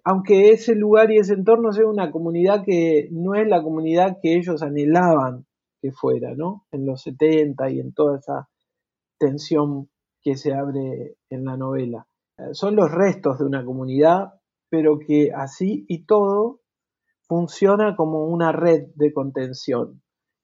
Aunque 0.05 0.51
ese 0.51 0.75
lugar 0.75 1.11
y 1.11 1.17
ese 1.17 1.33
entorno 1.33 1.71
sea 1.71 1.87
una 1.87 2.11
comunidad 2.11 2.63
que 2.65 3.07
no 3.11 3.35
es 3.35 3.47
la 3.47 3.63
comunidad 3.63 4.17
que 4.21 4.35
ellos 4.35 4.61
anhelaban 4.61 5.45
que 5.81 5.91
fuera, 5.91 6.35
¿no? 6.35 6.65
En 6.71 6.85
los 6.85 7.01
70 7.01 7.71
y 7.71 7.79
en 7.79 7.93
toda 7.93 8.17
esa 8.17 8.49
tensión 9.17 9.89
que 10.21 10.37
se 10.37 10.53
abre 10.53 11.15
en 11.29 11.45
la 11.45 11.57
novela. 11.57 12.07
Eh, 12.37 12.53
son 12.53 12.75
los 12.75 12.91
restos 12.91 13.39
de 13.39 13.45
una 13.45 13.65
comunidad, 13.65 14.33
pero 14.69 14.99
que 14.99 15.31
así 15.33 15.85
y 15.87 16.05
todo 16.05 16.61
funciona 17.27 17.95
como 17.95 18.25
una 18.25 18.51
red 18.51 18.87
de 18.95 19.13
contención, 19.13 20.01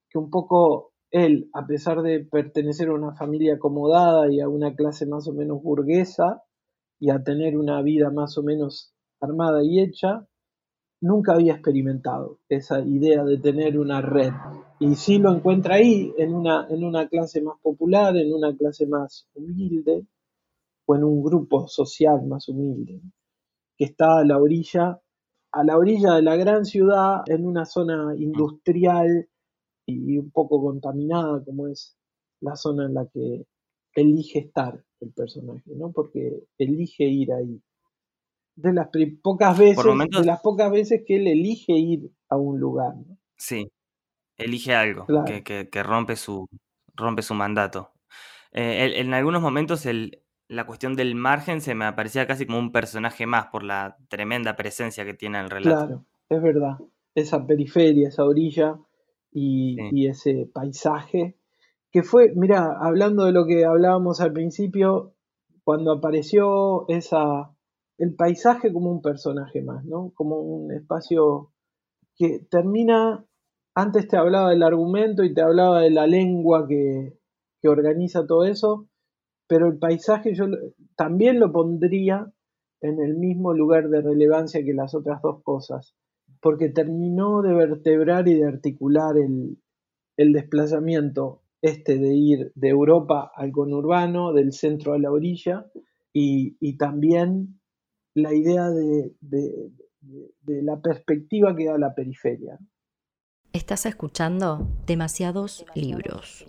que 0.09 0.17
un 0.17 0.29
poco 0.29 0.93
él, 1.11 1.49
a 1.53 1.65
pesar 1.65 2.01
de 2.01 2.19
pertenecer 2.25 2.89
a 2.89 2.93
una 2.93 3.13
familia 3.13 3.55
acomodada 3.55 4.31
y 4.31 4.41
a 4.41 4.49
una 4.49 4.75
clase 4.75 5.05
más 5.05 5.27
o 5.27 5.33
menos 5.33 5.61
burguesa, 5.61 6.43
y 6.99 7.09
a 7.09 7.23
tener 7.23 7.57
una 7.57 7.81
vida 7.81 8.11
más 8.11 8.37
o 8.37 8.43
menos 8.43 8.93
armada 9.21 9.63
y 9.63 9.79
hecha, 9.79 10.27
nunca 11.01 11.33
había 11.33 11.53
experimentado 11.53 12.39
esa 12.49 12.81
idea 12.81 13.23
de 13.23 13.37
tener 13.37 13.79
una 13.79 14.01
red. 14.01 14.33
Y 14.79 14.95
sí 14.95 15.17
lo 15.17 15.33
encuentra 15.33 15.75
ahí, 15.75 16.13
en 16.17 16.33
una, 16.33 16.67
en 16.69 16.83
una 16.83 17.07
clase 17.07 17.41
más 17.41 17.57
popular, 17.61 18.15
en 18.17 18.33
una 18.33 18.55
clase 18.55 18.85
más 18.85 19.27
humilde, 19.33 20.05
o 20.85 20.95
en 20.95 21.03
un 21.03 21.23
grupo 21.23 21.67
social 21.67 22.25
más 22.25 22.49
humilde, 22.49 23.01
que 23.77 23.85
está 23.85 24.19
a 24.19 24.25
la 24.25 24.37
orilla, 24.37 24.99
a 25.51 25.63
la 25.63 25.77
orilla 25.77 26.15
de 26.15 26.21
la 26.21 26.35
gran 26.35 26.65
ciudad, 26.65 27.21
en 27.27 27.45
una 27.45 27.65
zona 27.65 28.13
industrial 28.17 29.29
y 29.89 30.17
un 30.17 30.31
poco 30.31 30.61
contaminada, 30.61 31.43
como 31.43 31.67
es 31.67 31.97
la 32.41 32.55
zona 32.55 32.85
en 32.85 32.93
la 32.93 33.07
que 33.07 33.45
elige 33.95 34.39
estar 34.39 34.83
el 35.01 35.11
personaje, 35.11 35.71
¿no? 35.75 35.91
Porque 35.91 36.43
elige 36.57 37.05
ir 37.05 37.33
ahí 37.33 37.61
de 38.55 38.73
las 38.73 38.89
pocas 39.21 39.57
veces, 39.57 39.85
de 39.85 40.25
las 40.25 40.41
pocas 40.41 40.71
veces 40.71 41.03
que 41.05 41.15
él 41.15 41.27
elige 41.27 41.73
ir 41.73 42.11
a 42.27 42.37
un 42.37 42.59
lugar. 42.59 42.93
Sí, 43.37 43.71
elige 44.37 44.75
algo 44.75 45.05
que, 45.25 45.83
rompe, 45.83 46.15
su, 46.15 46.47
rompe 46.95 47.21
su 47.21 47.33
mandato. 47.33 47.91
Eh, 48.51 48.93
en 48.97 49.13
algunos 49.13 49.41
momentos 49.41 49.85
el, 49.85 50.23
la 50.49 50.65
cuestión 50.65 50.95
del 50.95 51.15
margen 51.15 51.61
se 51.61 51.75
me 51.75 51.85
aparecía 51.85 52.27
casi 52.27 52.45
como 52.45 52.59
un 52.59 52.71
personaje 52.71 53.25
más 53.25 53.47
por 53.47 53.63
la 53.63 53.97
tremenda 54.09 54.55
presencia 54.55 55.05
que 55.05 55.13
tiene 55.13 55.39
el 55.39 55.49
relato. 55.49 55.85
Claro, 55.85 56.05
es 56.27 56.41
verdad. 56.41 56.77
Esa 57.15 57.45
periferia, 57.45 58.09
esa 58.09 58.25
orilla 58.25 58.77
y, 59.31 59.77
y 59.91 60.07
ese 60.07 60.49
paisaje 60.53 61.35
que 61.91 62.03
fue, 62.03 62.31
mira, 62.35 62.77
hablando 62.79 63.25
de 63.25 63.31
lo 63.31 63.45
que 63.45 63.65
hablábamos 63.65 64.21
al 64.21 64.31
principio, 64.31 65.13
cuando 65.63 65.91
apareció 65.91 66.87
esa 66.87 67.51
el 67.99 68.15
paisaje 68.15 68.71
como 68.71 68.89
un 68.89 69.01
personaje 69.01 69.61
más, 69.61 69.83
¿no? 69.83 70.11
Como 70.15 70.39
un 70.39 70.71
espacio 70.71 71.51
que 72.15 72.39
termina, 72.49 73.25
antes 73.75 74.07
te 74.07 74.17
hablaba 74.17 74.51
del 74.51 74.63
argumento 74.63 75.23
y 75.23 75.33
te 75.33 75.41
hablaba 75.41 75.81
de 75.81 75.91
la 75.91 76.07
lengua 76.07 76.65
que, 76.67 77.17
organiza 77.61 78.25
todo 78.25 78.45
eso, 78.45 78.87
pero 79.45 79.67
el 79.67 79.77
paisaje 79.77 80.33
yo 80.33 80.45
también 80.95 81.41
lo 81.41 81.51
pondría 81.51 82.31
en 82.79 83.01
el 83.01 83.17
mismo 83.17 83.53
lugar 83.53 83.89
de 83.89 84.01
relevancia 84.01 84.63
que 84.63 84.73
las 84.73 84.95
otras 84.95 85.21
dos 85.21 85.43
cosas, 85.43 85.93
porque 86.41 86.69
terminó 86.69 87.41
de 87.41 87.53
vertebrar 87.53 88.27
y 88.27 88.35
de 88.35 88.45
articular 88.45 89.15
el, 89.17 89.57
desplazamiento 90.33 91.43
este 91.61 91.97
de 91.97 92.13
ir 92.13 92.51
de 92.55 92.69
Europa 92.69 93.31
al 93.35 93.51
conurbano, 93.51 94.33
del 94.33 94.53
centro 94.53 94.93
a 94.93 94.99
la 94.99 95.11
orilla, 95.11 95.65
y, 96.13 96.57
y 96.59 96.77
también 96.77 97.59
la 98.13 98.33
idea 98.33 98.69
de, 98.69 99.13
la 100.45 100.81
perspectiva 100.81 101.55
que 101.55 101.65
da 101.65 101.77
la 101.77 101.93
periferia. 101.93 102.59
Estás 103.53 103.85
escuchando 103.85 104.67
demasiados 104.85 105.65
libros. 105.75 106.45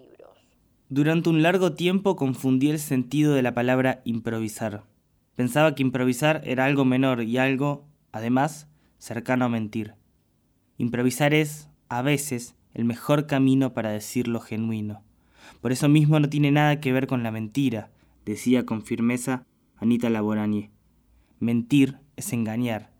Durante 0.89 1.31
un 1.31 1.43
largo 1.43 1.75
tiempo 1.75 2.17
confundí 2.17 2.71
el 2.71 2.79
sentido 2.79 3.35
de 3.35 3.43
la 3.43 3.55
palabra 3.55 4.03
improvisar. 4.05 4.85
Pensaba 5.37 5.75
que 5.75 5.83
improvisar 5.83 6.43
era 6.45 6.65
algo 6.65 6.85
menor 6.85 7.23
y 7.23 7.39
algo, 7.39 7.87
además, 8.13 8.70
cercano 9.01 9.47
a 9.47 9.49
mentir. 9.49 9.95
Improvisar 10.79 11.35
es, 11.35 11.69
a 11.89 12.03
veces, 12.03 12.55
el 12.75 12.85
mejor 12.85 13.27
camino 13.27 13.73
para 13.73 13.91
decir 13.91 14.29
lo 14.29 14.39
genuino. 14.39 15.03
Por 15.61 15.73
eso 15.73 15.89
mismo 15.89 16.21
no 16.21 16.29
tiene 16.29 16.53
nada 16.53 16.81
que 16.81 16.93
ver 16.93 17.09
con 17.09 17.25
la 17.25 17.33
mentira, 17.33 17.91
decía 18.25 18.65
con 18.65 18.83
firmeza 18.83 19.45
Anita 19.77 20.09
Laborani. 20.11 20.71
Mentir 21.41 21.99
es 22.17 22.33
engañar. 22.33 22.93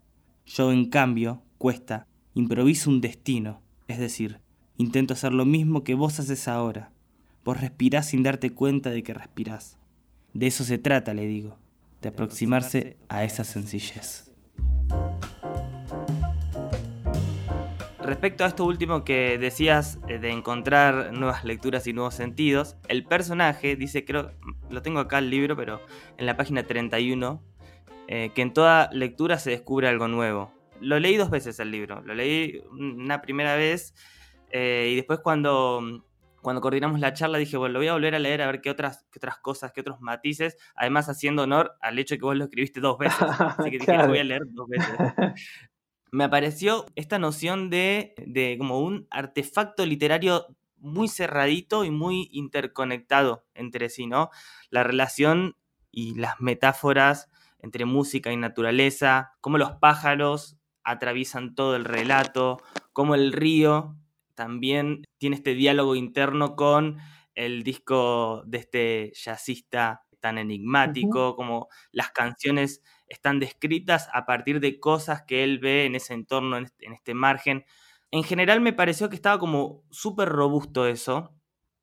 Yo, 0.45 0.71
en 0.73 0.89
cambio, 0.89 1.41
cuesta, 1.57 2.07
improviso 2.33 2.89
un 2.89 2.99
destino, 2.99 3.61
es 3.87 3.99
decir, 3.99 4.39
intento 4.77 5.13
hacer 5.13 5.31
lo 5.31 5.45
mismo 5.45 5.83
que 5.83 5.95
vos 5.95 6.19
haces 6.19 6.47
ahora. 6.47 6.91
Vos 7.45 7.61
respirás 7.61 8.09
sin 8.09 8.23
darte 8.23 8.51
cuenta 8.51 8.89
de 8.89 9.03
que 9.03 9.13
respirás. 9.13 9.77
De 10.33 10.47
eso 10.47 10.63
se 10.63 10.77
trata, 10.77 11.13
le 11.13 11.27
digo, 11.27 11.57
de 12.01 12.09
aproximarse 12.09 12.97
a 13.09 13.23
esa 13.23 13.43
sencillez. 13.43 14.30
Respecto 18.03 18.43
a 18.43 18.47
esto 18.47 18.65
último 18.65 19.03
que 19.03 19.37
decías 19.37 19.99
eh, 20.07 20.17
de 20.17 20.31
encontrar 20.31 21.13
nuevas 21.13 21.43
lecturas 21.43 21.85
y 21.85 21.93
nuevos 21.93 22.15
sentidos, 22.15 22.75
el 22.87 23.05
personaje 23.05 23.75
dice, 23.75 24.05
creo, 24.05 24.31
lo 24.71 24.81
tengo 24.81 24.99
acá 24.99 25.19
el 25.19 25.29
libro, 25.29 25.55
pero 25.55 25.81
en 26.17 26.25
la 26.25 26.35
página 26.35 26.63
31, 26.63 27.43
eh, 28.07 28.31
que 28.33 28.41
en 28.41 28.53
toda 28.53 28.89
lectura 28.91 29.37
se 29.37 29.51
descubre 29.51 29.87
algo 29.87 30.07
nuevo. 30.07 30.51
Lo 30.79 30.99
leí 30.99 31.15
dos 31.15 31.29
veces 31.29 31.59
el 31.59 31.69
libro, 31.69 32.01
lo 32.01 32.15
leí 32.15 32.63
una 32.71 33.21
primera 33.21 33.55
vez 33.55 33.93
eh, 34.49 34.89
y 34.91 34.95
después 34.95 35.19
cuando, 35.19 36.03
cuando 36.41 36.59
coordinamos 36.59 36.99
la 36.99 37.13
charla 37.13 37.37
dije, 37.37 37.55
bueno, 37.55 37.73
lo 37.73 37.79
voy 37.79 37.87
a 37.87 37.93
volver 37.93 38.15
a 38.15 38.19
leer 38.19 38.41
a 38.41 38.47
ver 38.47 38.61
qué 38.61 38.71
otras, 38.71 39.05
qué 39.11 39.19
otras 39.19 39.37
cosas, 39.37 39.73
qué 39.73 39.81
otros 39.81 40.01
matices, 40.01 40.57
además 40.75 41.07
haciendo 41.07 41.43
honor 41.43 41.75
al 41.81 41.99
hecho 41.99 42.15
de 42.15 42.19
que 42.19 42.25
vos 42.25 42.35
lo 42.35 42.45
escribiste 42.45 42.79
dos 42.79 42.97
veces. 42.97 43.21
Así 43.21 43.69
que 43.69 43.77
dije, 43.77 43.93
lo 43.97 44.07
voy 44.07 44.19
a 44.19 44.23
leer 44.23 44.41
dos 44.47 44.67
veces. 44.67 44.95
me 46.11 46.25
apareció 46.25 46.85
esta 46.95 47.19
noción 47.19 47.69
de, 47.69 48.13
de 48.17 48.57
como 48.57 48.79
un 48.79 49.07
artefacto 49.09 49.85
literario 49.85 50.45
muy 50.77 51.07
cerradito 51.07 51.85
y 51.85 51.91
muy 51.91 52.29
interconectado 52.31 53.45
entre 53.53 53.89
sí, 53.89 54.07
¿no? 54.07 54.29
La 54.69 54.83
relación 54.83 55.55
y 55.91 56.15
las 56.15 56.39
metáforas 56.41 57.29
entre 57.59 57.85
música 57.85 58.31
y 58.31 58.37
naturaleza, 58.37 59.33
cómo 59.39 59.57
los 59.57 59.73
pájaros 59.73 60.57
atraviesan 60.83 61.55
todo 61.55 61.75
el 61.75 61.85
relato, 61.85 62.57
cómo 62.91 63.15
el 63.15 63.31
río 63.31 63.95
también 64.35 65.03
tiene 65.19 65.35
este 65.35 65.53
diálogo 65.53 65.95
interno 65.95 66.55
con 66.55 66.97
el 67.35 67.63
disco 67.63 68.43
de 68.45 68.57
este 68.57 69.11
jazzista 69.13 70.03
tan 70.19 70.37
enigmático, 70.37 71.35
como 71.35 71.67
las 71.91 72.11
canciones 72.11 72.81
están 73.11 73.39
descritas 73.39 74.09
a 74.13 74.25
partir 74.25 74.59
de 74.61 74.79
cosas 74.79 75.23
que 75.23 75.43
él 75.43 75.59
ve 75.59 75.85
en 75.85 75.95
ese 75.95 76.13
entorno, 76.13 76.57
en 76.57 76.63
este, 76.63 76.85
este 76.87 77.13
margen. 77.13 77.65
En 78.09 78.23
general 78.23 78.61
me 78.61 78.73
pareció 78.73 79.09
que 79.09 79.15
estaba 79.15 79.37
como 79.37 79.83
súper 79.91 80.29
robusto 80.29 80.87
eso. 80.87 81.35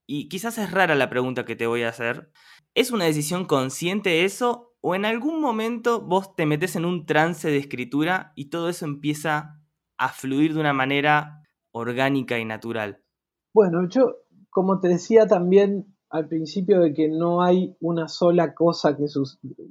Y 0.06 0.28
quizás 0.30 0.56
es 0.56 0.70
rara 0.70 0.94
la 0.94 1.10
pregunta 1.10 1.44
que 1.44 1.54
te 1.54 1.66
voy 1.66 1.82
a 1.82 1.90
hacer. 1.90 2.30
¿Es 2.74 2.90
una 2.90 3.04
decisión 3.04 3.44
consciente 3.44 4.24
eso? 4.24 4.74
¿O 4.80 4.94
en 4.94 5.04
algún 5.04 5.40
momento 5.40 6.00
vos 6.00 6.34
te 6.34 6.46
metes 6.46 6.76
en 6.76 6.86
un 6.86 7.04
trance 7.04 7.50
de 7.50 7.58
escritura 7.58 8.32
y 8.34 8.48
todo 8.48 8.70
eso 8.70 8.86
empieza 8.86 9.60
a 9.98 10.08
fluir 10.08 10.54
de 10.54 10.60
una 10.60 10.72
manera 10.72 11.42
orgánica 11.72 12.38
y 12.38 12.46
natural? 12.46 13.02
Bueno, 13.52 13.86
yo, 13.90 14.16
como 14.48 14.80
te 14.80 14.88
decía 14.88 15.26
también, 15.26 15.97
al 16.10 16.28
principio 16.28 16.80
de 16.80 16.94
que 16.94 17.08
no 17.08 17.42
hay 17.42 17.76
una 17.80 18.08
sola 18.08 18.54
cosa, 18.54 18.96
que 18.96 19.04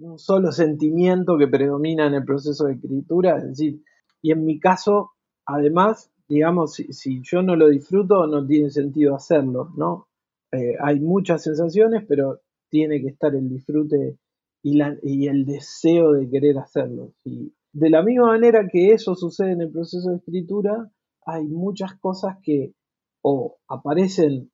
un 0.01 0.19
solo 0.19 0.51
sentimiento 0.51 1.37
que 1.37 1.47
predomina 1.47 2.07
en 2.07 2.13
el 2.13 2.25
proceso 2.25 2.65
de 2.65 2.73
escritura, 2.73 3.37
es 3.37 3.47
decir, 3.49 3.81
y 4.21 4.31
en 4.31 4.45
mi 4.45 4.59
caso, 4.59 5.11
además, 5.45 6.11
digamos, 6.27 6.73
si, 6.73 7.21
yo 7.23 7.41
no 7.41 7.55
lo 7.55 7.69
disfruto, 7.69 8.27
no 8.27 8.45
tiene 8.45 8.69
sentido 8.69 9.15
hacerlo, 9.15 9.71
¿no? 9.75 10.07
Eh, 10.51 10.75
hay 10.81 10.99
muchas 10.99 11.43
sensaciones, 11.43 12.05
pero 12.07 12.39
tiene 12.69 13.01
que 13.01 13.07
estar 13.07 13.33
el 13.35 13.49
disfrute 13.49 14.17
y, 14.61 14.79
y 15.03 15.27
el 15.27 15.45
deseo 15.45 16.11
de 16.13 16.29
querer 16.29 16.57
hacerlo. 16.59 17.13
Y 17.23 17.53
de 17.73 17.89
la 17.89 18.03
misma 18.03 18.27
manera 18.27 18.67
que 18.71 18.91
eso 18.91 19.15
sucede 19.15 19.51
en 19.53 19.61
el 19.61 19.71
proceso 19.71 20.09
de 20.09 20.17
escritura, 20.17 20.91
hay 21.25 21.47
muchas 21.47 21.95
cosas 21.99 22.37
que 22.43 22.73
o 23.21 23.57
aparecen 23.67 24.51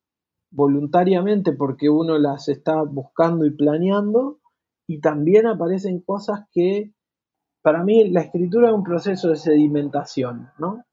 voluntariamente 0.54 1.52
porque 1.52 1.90
uno 1.90 2.16
las 2.16 2.48
está 2.48 2.82
buscando 2.82 3.44
y 3.44 3.50
planeando, 3.50 4.38
y 4.86 5.00
también 5.00 5.46
aparecen 5.46 6.00
cosas 6.00 6.46
que, 6.52 6.92
para 7.60 7.82
mí, 7.82 8.08
la 8.10 8.20
escritura 8.20 8.68
es 8.68 8.74
un 8.74 8.84
proceso 8.84 9.30
de 9.30 9.36
sedimentación, 9.36 10.50
¿no? 10.58 10.84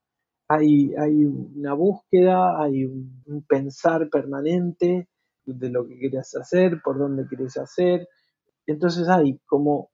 Hay, 0.48 0.92
hay 0.94 1.24
una 1.24 1.74
búsqueda, 1.74 2.60
hay 2.60 2.84
un, 2.84 3.44
pensar 3.46 4.08
permanente 4.10 5.08
de 5.46 5.70
lo 5.70 5.86
que 5.86 5.98
quieres 5.98 6.34
hacer, 6.34 6.80
por 6.82 6.98
dónde 6.98 7.26
quieres 7.26 7.56
hacer. 7.56 8.08
Entonces 8.66 9.08
hay 9.08 9.38
como 9.46 9.90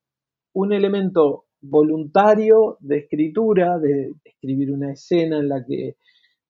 un 0.55 0.73
elemento 0.73 1.45
voluntario 1.61 2.79
de 2.81 2.99
escritura, 2.99 3.79
de 3.79 4.15
escribir 4.25 4.73
una 4.73 4.93
escena 4.93 5.39
en 5.39 5.49
la 5.49 5.65
que 5.65 5.97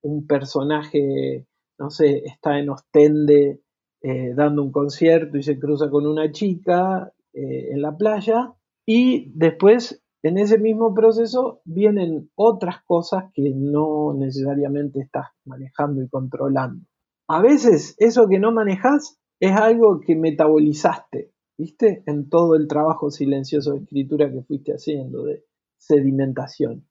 un 0.02 0.26
personaje 0.26 1.46
no 1.78 1.90
sé, 1.90 2.24
está 2.24 2.58
en 2.58 2.70
Ostende 2.70 3.62
eh, 4.02 4.34
dando 4.34 4.62
un 4.62 4.72
concierto 4.72 5.36
y 5.38 5.42
se 5.42 5.58
cruza 5.58 5.90
con 5.90 6.06
una 6.06 6.30
chica 6.30 7.12
eh, 7.32 7.70
en 7.72 7.82
la 7.82 7.96
playa 7.96 8.54
y 8.86 9.30
después 9.34 10.02
en 10.22 10.38
ese 10.38 10.58
mismo 10.58 10.94
proceso 10.94 11.60
vienen 11.64 12.30
otras 12.34 12.82
cosas 12.84 13.24
que 13.32 13.52
no 13.54 14.14
necesariamente 14.14 15.00
estás 15.00 15.26
manejando 15.44 16.02
y 16.02 16.08
controlando. 16.08 16.84
A 17.28 17.40
veces 17.40 17.94
eso 17.98 18.28
que 18.28 18.38
no 18.38 18.52
manejas 18.52 19.18
es 19.40 19.52
algo 19.52 20.00
que 20.00 20.16
metabolizaste, 20.16 21.32
¿viste? 21.56 22.02
En 22.06 22.28
todo 22.28 22.56
el 22.56 22.66
trabajo 22.66 23.10
silencioso 23.10 23.72
de 23.72 23.80
escritura 23.80 24.30
que 24.30 24.42
fuiste 24.42 24.72
haciendo, 24.72 25.24
de 25.24 25.44
sedimentación. 25.76 26.86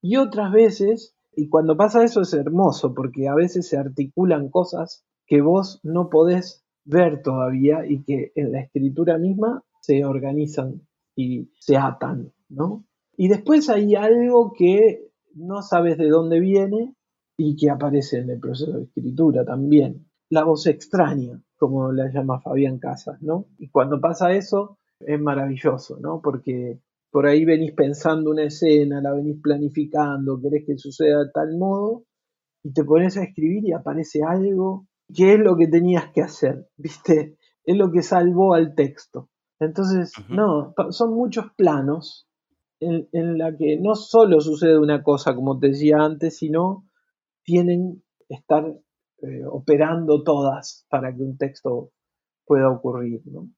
Y 0.00 0.16
otras 0.16 0.52
veces 0.52 1.16
y 1.34 1.48
cuando 1.48 1.76
pasa 1.76 2.04
eso 2.04 2.22
es 2.22 2.34
hermoso, 2.34 2.94
porque 2.94 3.28
a 3.28 3.34
veces 3.34 3.68
se 3.68 3.76
articulan 3.76 4.48
cosas 4.48 5.04
que 5.26 5.40
vos 5.40 5.80
no 5.82 6.10
podés 6.10 6.64
ver 6.84 7.22
todavía 7.22 7.86
y 7.86 8.02
que 8.02 8.32
en 8.34 8.52
la 8.52 8.60
escritura 8.60 9.18
misma 9.18 9.62
se 9.80 10.04
organizan 10.04 10.82
y 11.14 11.50
se 11.58 11.76
atan, 11.76 12.32
¿no? 12.48 12.84
Y 13.16 13.28
después 13.28 13.68
hay 13.68 13.94
algo 13.94 14.52
que 14.56 15.10
no 15.34 15.62
sabes 15.62 15.98
de 15.98 16.08
dónde 16.08 16.40
viene 16.40 16.94
y 17.36 17.56
que 17.56 17.70
aparece 17.70 18.18
en 18.18 18.30
el 18.30 18.40
proceso 18.40 18.72
de 18.72 18.84
escritura 18.84 19.44
también. 19.44 20.06
La 20.30 20.44
voz 20.44 20.66
extraña, 20.66 21.40
como 21.56 21.92
la 21.92 22.10
llama 22.10 22.40
Fabián 22.40 22.78
Casas, 22.78 23.20
¿no? 23.22 23.46
Y 23.58 23.68
cuando 23.68 24.00
pasa 24.00 24.32
eso 24.32 24.78
es 25.00 25.20
maravilloso, 25.20 25.98
¿no? 26.00 26.20
Porque 26.20 26.80
por 27.10 27.26
ahí 27.26 27.44
venís 27.44 27.72
pensando 27.72 28.30
una 28.30 28.44
escena, 28.44 29.00
la 29.00 29.12
venís 29.12 29.40
planificando, 29.42 30.40
querés 30.40 30.64
que 30.66 30.78
suceda 30.78 31.24
de 31.24 31.30
tal 31.32 31.56
modo, 31.58 32.04
y 32.62 32.72
te 32.72 32.84
pones 32.84 33.16
a 33.16 33.24
escribir 33.24 33.64
y 33.64 33.72
aparece 33.72 34.20
algo 34.22 34.86
que 35.12 35.34
es 35.34 35.40
lo 35.40 35.56
que 35.56 35.66
tenías 35.66 36.12
que 36.12 36.22
hacer, 36.22 36.68
¿viste? 36.76 37.36
Es 37.64 37.76
lo 37.76 37.90
que 37.90 38.02
salvó 38.02 38.54
al 38.54 38.74
texto. 38.74 39.28
Entonces, 39.58 40.12
no, 40.28 40.74
son 40.90 41.14
muchos 41.14 41.46
planos 41.56 42.26
en, 42.80 43.08
en 43.12 43.36
la 43.36 43.54
que 43.56 43.78
no 43.78 43.94
solo 43.94 44.40
sucede 44.40 44.78
una 44.78 45.02
cosa, 45.02 45.34
como 45.34 45.58
te 45.58 45.68
decía 45.68 45.98
antes, 45.98 46.38
sino 46.38 46.86
tienen 47.42 48.02
que 48.28 48.34
estar 48.34 48.64
eh, 49.22 49.44
operando 49.44 50.22
todas 50.22 50.86
para 50.88 51.14
que 51.14 51.22
un 51.22 51.36
texto 51.36 51.90
pueda 52.46 52.70
ocurrir, 52.70 53.22
¿no? 53.26 53.50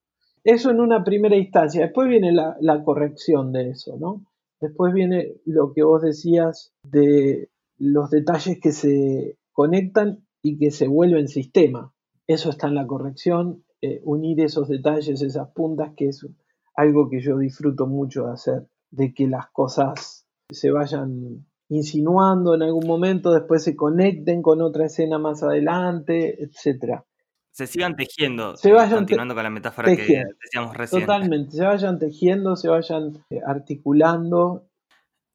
Eso 0.44 0.70
en 0.70 0.80
una 0.80 1.04
primera 1.04 1.36
instancia. 1.36 1.82
Después 1.82 2.08
viene 2.08 2.32
la, 2.32 2.84
corrección 2.84 3.52
de 3.52 3.70
eso, 3.70 3.96
¿no? 3.98 4.24
Después 4.60 4.92
viene 4.92 5.36
lo 5.44 5.72
que 5.72 5.82
vos 5.82 6.02
decías 6.02 6.72
de 6.82 7.50
los 7.78 8.10
detalles 8.10 8.60
que 8.60 8.72
se 8.72 9.38
conectan 9.52 10.24
y 10.42 10.58
que 10.58 10.70
se 10.70 10.88
vuelven 10.88 11.28
sistema. 11.28 11.92
Eso 12.26 12.50
está 12.50 12.68
en 12.68 12.74
la 12.74 12.86
corrección, 12.86 13.64
eh, 13.80 14.00
unir 14.04 14.40
esos 14.40 14.68
detalles, 14.68 15.22
esas 15.22 15.50
puntas, 15.50 15.92
que 15.96 16.08
es 16.08 16.26
algo 16.74 17.08
que 17.08 17.20
yo 17.20 17.38
disfruto 17.38 17.86
mucho 17.86 18.26
de 18.26 18.32
hacer, 18.32 18.66
de 18.90 19.14
que 19.14 19.26
las 19.26 19.50
cosas 19.50 20.26
se 20.50 20.70
vayan 20.70 21.46
insinuando 21.68 22.54
en 22.54 22.62
algún 22.62 22.86
momento, 22.86 23.32
después 23.32 23.62
se 23.62 23.76
conecten 23.76 24.42
con 24.42 24.60
otra 24.60 24.86
escena 24.86 25.18
más 25.18 25.42
adelante, 25.42 26.42
etcétera 26.42 27.04
se 27.52 27.66
sigan 27.66 27.96
tejiendo, 27.96 28.56
se 28.56 28.72
vayan 28.72 28.98
continuando 29.00 29.34
con 29.34 29.44
la 29.44 29.50
metáfora 29.50 29.94
que 29.94 30.24
decíamos 30.42 30.74
recién. 30.74 31.02
Totalmente, 31.02 31.52
se 31.52 31.64
vayan 31.64 31.98
tejiendo, 31.98 32.56
se 32.56 32.68
vayan 32.68 33.24
eh, 33.28 33.40
articulando. 33.46 34.68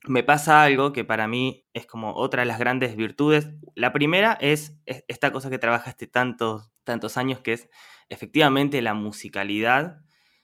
Me 0.08 0.24
pasa 0.24 0.64
algo 0.64 0.94
que 0.94 1.06
para 1.06 1.28
mí 1.28 1.66
es 1.74 1.86
como 1.86 2.16
otra 2.16 2.42
de 2.42 2.48
las 2.48 2.60
grandes 2.60 2.96
virtudes. 2.96 3.50
La 3.76 3.94
primera 3.94 4.36
es 4.42 4.80
esta 4.86 5.32
cosa 5.32 5.52
que 5.52 5.60
trabajaste 5.60 6.08
tantos, 6.08 6.72
tantos 6.84 7.18
años, 7.18 7.40
que 7.42 7.54
es 7.54 7.70
efectivamente 8.10 8.82
la 8.82 8.96
musicalidad 8.96 10.02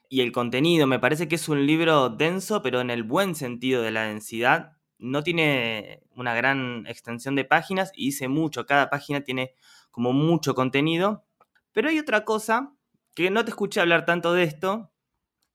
y 0.10 0.22
el 0.22 0.32
contenido. 0.32 0.86
Me 0.86 1.00
parece 1.00 1.28
que 1.28 1.36
es 1.36 1.50
un 1.50 1.66
libro 1.66 2.10
denso, 2.10 2.62
pero 2.62 2.82
en 2.82 2.92
el 2.92 3.02
buen 3.02 3.34
sentido 3.34 3.82
de 3.82 3.92
la 3.92 4.04
densidad. 4.04 4.74
No 5.00 5.24
tiene 5.24 6.04
una 6.16 6.36
gran 6.36 6.86
extensión 6.88 7.36
de 7.36 7.46
páginas 7.46 7.92
y 7.96 8.06
dice 8.06 8.28
mucho. 8.28 8.66
Cada 8.66 8.90
página 8.90 9.22
tiene 9.22 9.54
como 9.92 10.14
mucho 10.14 10.56
contenido 10.56 11.26
pero 11.74 11.90
hay 11.90 12.00
otra 12.00 12.24
cosa 12.24 12.74
que 13.16 13.30
no 13.30 13.44
te 13.44 13.52
escuché 13.52 13.82
hablar 13.82 14.06
tanto 14.06 14.34
de 14.34 14.44
esto, 14.44 14.92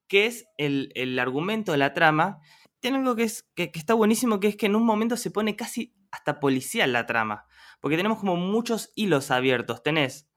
que 0.08 0.26
es 0.26 0.46
el, 0.56 1.18
argumento 1.18 1.72
de 1.72 1.78
la 1.78 1.94
trama. 1.94 2.40
Tiene 2.80 2.98
algo 2.98 3.16
que, 3.16 3.24
es, 3.24 3.48
que, 3.54 3.70
está 3.74 3.94
buenísimo, 3.94 4.40
que 4.40 4.48
es 4.48 4.56
que 4.56 4.66
en 4.66 4.76
un 4.76 4.84
momento 4.84 5.16
se 5.16 5.30
pone 5.30 5.56
casi 5.56 5.94
hasta 6.10 6.40
policial 6.40 6.92
la 6.92 7.06
trama, 7.06 7.46
porque 7.80 7.96
tenemos 7.96 8.18
como 8.18 8.36
muchos 8.36 8.92
hilos 8.94 9.30
abiertos. 9.30 9.82
Tenés 9.82 10.28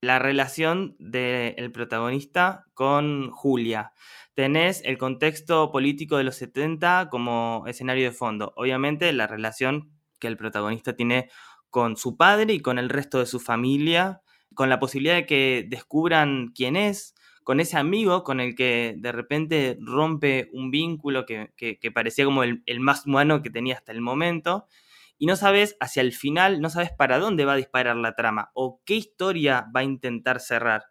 la 0.00 0.18
relación 0.18 0.96
del 0.98 1.72
protagonista 1.72 2.66
con 2.74 3.30
Julia. 3.30 3.92
Tenés 4.34 4.82
el 4.84 4.98
contexto 4.98 5.70
político 5.70 6.16
de 6.16 6.24
los 6.24 6.36
70 6.36 7.08
como 7.10 7.64
escenario 7.66 8.04
de 8.04 8.12
fondo. 8.12 8.52
Obviamente 8.56 9.12
la 9.12 9.26
relación 9.26 9.92
que 10.18 10.26
el 10.26 10.36
protagonista 10.36 10.94
tiene 10.94 11.30
con 11.70 11.96
su 11.96 12.16
padre 12.16 12.52
y 12.52 12.60
con 12.60 12.78
el 12.78 12.88
resto 12.88 13.18
de 13.18 13.26
su 13.26 13.40
familia, 13.40 14.22
con 14.54 14.68
la 14.68 14.78
posibilidad 14.78 15.14
de 15.14 15.26
que 15.26 15.66
descubran 15.68 16.52
quién 16.54 16.76
es, 16.76 17.14
con 17.44 17.60
ese 17.60 17.76
amigo 17.76 18.24
con 18.24 18.40
el 18.40 18.54
que 18.54 18.96
de 18.98 19.12
repente 19.12 19.78
rompe 19.80 20.48
un 20.52 20.70
vínculo 20.70 21.26
que, 21.26 21.50
parecía 21.94 22.24
como 22.24 22.42
el, 22.42 22.80
más 22.80 23.06
humano 23.06 23.42
que 23.42 23.50
tenía 23.50 23.74
hasta 23.74 23.92
el 23.92 24.00
momento, 24.00 24.66
y 25.18 25.26
no 25.26 25.36
sabes 25.36 25.76
hacia 25.78 26.00
el 26.00 26.12
final, 26.12 26.60
no 26.60 26.70
sabes 26.70 26.90
para 26.90 27.18
dónde 27.18 27.44
va 27.44 27.52
a 27.52 27.56
disparar 27.56 27.96
la 27.96 28.14
trama 28.14 28.50
o 28.54 28.80
qué 28.84 28.96
historia 28.96 29.70
va 29.74 29.80
a 29.80 29.84
intentar 29.84 30.40
cerrar. 30.40 30.82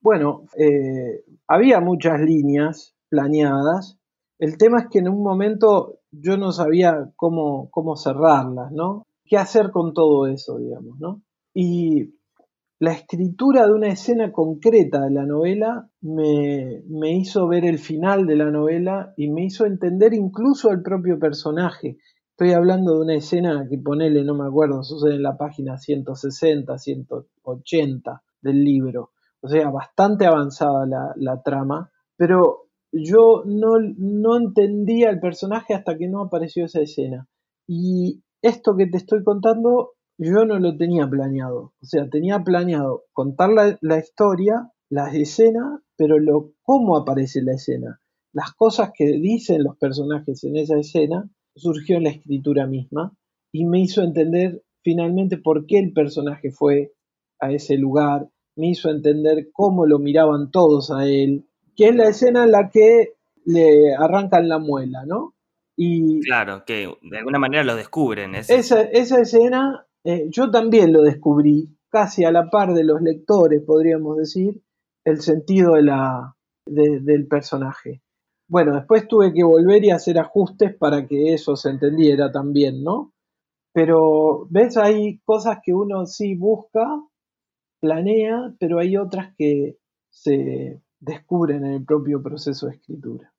Bueno, 0.00 0.44
eh, 0.56 1.24
había 1.46 1.80
muchas 1.80 2.20
líneas 2.20 2.94
planeadas. 3.10 3.98
El 4.38 4.56
tema 4.56 4.80
es 4.80 4.86
que 4.90 5.00
en 5.00 5.08
un 5.08 5.22
momento 5.22 5.98
yo 6.10 6.36
no 6.36 6.52
sabía 6.52 7.10
cómo, 7.16 7.68
cómo 7.70 7.96
cerrarlas, 7.96 8.72
¿no? 8.72 9.06
¿Qué 9.24 9.36
hacer 9.36 9.70
con 9.70 9.92
todo 9.92 10.26
eso, 10.26 10.58
digamos, 10.58 10.98
¿no? 10.98 11.22
Y 11.52 12.14
la 12.80 12.92
escritura 12.92 13.66
de 13.66 13.72
una 13.72 13.88
escena 13.88 14.30
concreta 14.30 15.00
de 15.02 15.10
la 15.10 15.26
novela 15.26 15.90
me, 16.00 16.82
hizo 17.16 17.48
ver 17.48 17.64
el 17.64 17.78
final 17.78 18.26
de 18.26 18.36
la 18.36 18.50
novela 18.50 19.14
y 19.16 19.28
me 19.30 19.44
hizo 19.44 19.66
entender 19.66 20.14
incluso 20.14 20.70
al 20.70 20.82
propio 20.82 21.18
personaje. 21.18 21.98
Estoy 22.30 22.52
hablando 22.52 22.94
de 22.94 23.00
una 23.00 23.14
escena 23.16 23.66
que 23.68 23.78
ponele, 23.78 24.22
no 24.22 24.36
me 24.36 24.46
acuerdo, 24.46 24.84
sucede 24.84 25.16
en 25.16 25.24
la 25.24 25.36
página 25.36 25.76
160, 25.76 26.78
180 26.78 28.22
del 28.42 28.62
libro. 28.62 29.10
O 29.40 29.48
sea, 29.48 29.70
bastante 29.70 30.26
avanzada 30.26 30.86
la, 30.86 31.12
la 31.16 31.42
trama, 31.42 31.90
pero 32.16 32.68
yo 32.92 33.42
no, 33.44 33.72
no 33.96 34.36
entendía 34.36 35.10
el 35.10 35.18
personaje 35.18 35.74
hasta 35.74 35.96
que 35.98 36.08
no 36.08 36.22
apareció 36.22 36.64
esa 36.64 36.80
escena. 36.80 37.26
Y 37.66 38.22
esto 38.40 38.76
que 38.76 38.86
te 38.86 38.98
estoy 38.98 39.24
contando 39.24 39.94
yo 40.18 40.44
no 40.44 40.58
lo 40.58 40.76
tenía 40.76 41.08
planeado. 41.08 41.72
O 41.80 41.86
sea, 41.86 42.08
tenía 42.10 42.40
planeado 42.40 43.04
contar 43.12 43.50
la, 43.80 43.98
historia, 43.98 44.72
las 44.90 45.14
escenas, 45.14 45.80
pero 45.96 46.18
lo, 46.18 46.52
cómo 46.62 46.96
aparece 46.96 47.40
la 47.42 47.54
escena. 47.54 48.00
Las 48.32 48.52
cosas 48.52 48.90
que 48.92 49.06
dicen 49.06 49.62
los 49.62 49.76
personajes 49.78 50.42
en 50.44 50.56
esa 50.56 50.78
escena 50.78 51.30
surgió 51.54 51.96
en 51.96 52.04
la 52.04 52.10
escritura 52.10 52.66
misma 52.66 53.16
y 53.52 53.64
me 53.64 53.80
hizo 53.80 54.02
entender 54.02 54.62
finalmente 54.82 55.38
por 55.38 55.66
qué 55.66 55.78
el 55.78 55.92
personaje 55.92 56.50
fue 56.50 56.92
a 57.40 57.52
ese 57.52 57.76
lugar, 57.76 58.28
me 58.56 58.70
hizo 58.70 58.90
entender 58.90 59.48
cómo 59.52 59.86
lo 59.86 59.98
miraban 59.98 60.50
todos 60.50 60.90
a 60.90 61.06
él, 61.06 61.46
que 61.76 61.88
es 61.88 61.94
la 61.94 62.08
escena 62.08 62.44
en 62.44 62.50
la 62.50 62.70
que 62.70 63.14
le 63.44 63.94
arrancan 63.94 64.48
la 64.48 64.58
muela, 64.58 65.04
¿no? 65.06 65.34
Y 65.76 66.20
claro, 66.20 66.64
que 66.66 66.92
de 67.02 67.18
alguna 67.18 67.38
manera 67.38 67.62
lo 67.62 67.76
descubren. 67.76 68.34
Esa, 68.34 68.82
esa 68.82 69.20
escena 69.20 69.86
eh, 70.04 70.28
yo 70.30 70.50
también 70.50 70.92
lo 70.92 71.02
descubrí, 71.02 71.76
casi 71.90 72.24
a 72.24 72.32
la 72.32 72.50
par 72.50 72.74
de 72.74 72.84
los 72.84 73.00
lectores, 73.02 73.62
podríamos 73.62 74.16
decir, 74.16 74.62
el 75.04 75.20
sentido 75.20 75.74
de 75.74 75.82
la, 75.82 76.36
del 76.66 77.26
personaje. 77.26 78.02
Bueno, 78.48 78.74
después 78.74 79.08
tuve 79.08 79.32
que 79.32 79.44
volver 79.44 79.84
y 79.84 79.90
hacer 79.90 80.18
ajustes 80.18 80.74
para 80.76 81.06
que 81.06 81.34
eso 81.34 81.56
se 81.56 81.70
entendiera 81.70 82.32
también, 82.32 82.82
¿no? 82.82 83.12
Pero, 83.72 84.46
¿ves? 84.50 84.76
Hay 84.76 85.18
cosas 85.24 85.58
que 85.62 85.74
uno 85.74 86.06
sí 86.06 86.34
busca, 86.34 86.86
planea, 87.80 88.54
pero 88.58 88.78
hay 88.78 88.96
otras 88.96 89.34
que 89.36 89.78
se 90.10 90.80
descubren 91.00 91.64
en 91.64 91.72
el 91.72 91.84
propio 91.84 92.22
proceso 92.22 92.66
de 92.66 92.74
escritura. 92.74 93.32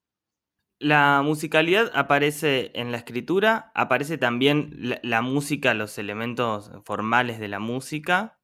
La 0.80 1.20
musicalidad 1.22 1.90
aparece 1.92 2.70
en 2.72 2.90
la 2.90 2.96
escritura, 2.96 3.70
aparece 3.74 4.16
también 4.16 4.98
la, 5.02 5.20
música, 5.20 5.74
los 5.74 5.98
elementos 5.98 6.70
formales 6.84 7.38
de 7.38 7.48
la 7.48 7.58
música. 7.58 8.38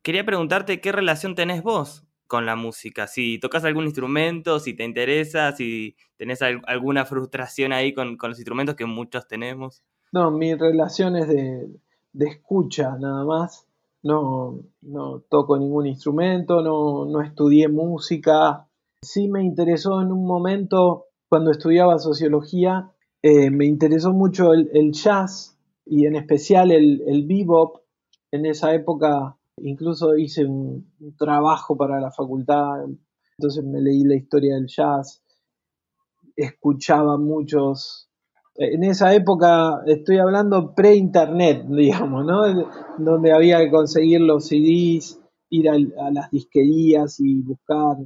Quería 0.00 0.24
preguntarte 0.24 0.80
qué 0.80 0.90
relación 0.90 1.34
tenés 1.34 1.62
vos 1.62 2.06
con 2.26 2.46
la 2.46 2.56
música, 2.56 3.06
si 3.06 3.38
tocas 3.38 3.62
algún 3.66 3.84
instrumento, 3.84 4.58
si 4.58 4.72
te 4.72 4.84
interesa, 4.84 5.52
si 5.52 5.96
tenés 6.16 6.40
alguna 6.40 7.04
frustración 7.04 7.74
ahí 7.74 7.92
con, 7.92 8.16
los 8.20 8.38
instrumentos 8.38 8.74
que 8.74 8.86
muchos 8.86 9.28
tenemos. 9.28 9.84
No, 10.12 10.30
mi 10.30 10.54
relación 10.54 11.14
es 11.16 11.28
de, 11.28 11.68
escucha 12.18 12.96
nada 12.98 13.22
más. 13.26 13.66
No, 14.02 14.60
no 14.80 15.20
toco 15.28 15.58
ningún 15.58 15.86
instrumento, 15.86 16.62
no, 16.62 17.04
no 17.04 17.20
estudié 17.20 17.68
música. 17.68 18.66
Sí 19.02 19.28
me 19.28 19.42
interesó 19.42 20.00
en 20.00 20.10
un 20.10 20.26
momento 20.26 21.06
cuando 21.28 21.50
estudiaba 21.50 21.98
sociología, 21.98 22.90
eh, 23.22 23.50
me 23.50 23.66
interesó 23.66 24.12
mucho 24.12 24.52
el, 24.52 24.92
jazz 24.92 25.58
y 25.84 26.06
en 26.06 26.16
especial 26.16 26.70
el, 26.70 27.26
bebop. 27.26 27.82
En 28.30 28.46
esa 28.46 28.74
época 28.74 29.36
incluso 29.58 30.16
hice 30.16 30.44
un, 30.44 30.92
trabajo 31.18 31.76
para 31.76 32.00
la 32.00 32.10
facultad, 32.10 32.84
entonces 33.38 33.64
me 33.64 33.80
leí 33.80 34.04
la 34.04 34.16
historia 34.16 34.54
del 34.54 34.66
jazz, 34.66 35.22
escuchaba 36.36 37.16
muchos... 37.18 38.08
En 38.58 38.84
esa 38.84 39.14
época 39.14 39.82
estoy 39.84 40.16
hablando 40.16 40.74
pre-internet, 40.74 41.66
digamos, 41.68 42.24
¿no? 42.24 42.70
Donde 42.98 43.32
había 43.32 43.58
que 43.58 43.70
conseguir 43.70 44.22
los 44.22 44.46
CDs, 44.46 45.20
ir 45.50 45.68
a 45.68 46.10
las 46.10 46.30
disquerías 46.30 47.20
y 47.20 47.42
buscar 47.42 47.96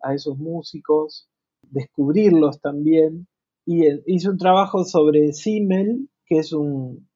a 0.00 0.14
esos 0.14 0.38
músicos 0.38 1.28
descubrirlos 1.70 2.60
también. 2.60 3.26
Y 3.64 3.84
hice 4.06 4.30
un 4.30 4.38
trabajo 4.38 4.84
sobre 4.84 5.32
Simmel, 5.32 6.08
que 6.24 6.38
es 6.38 6.52
un, 6.52 7.08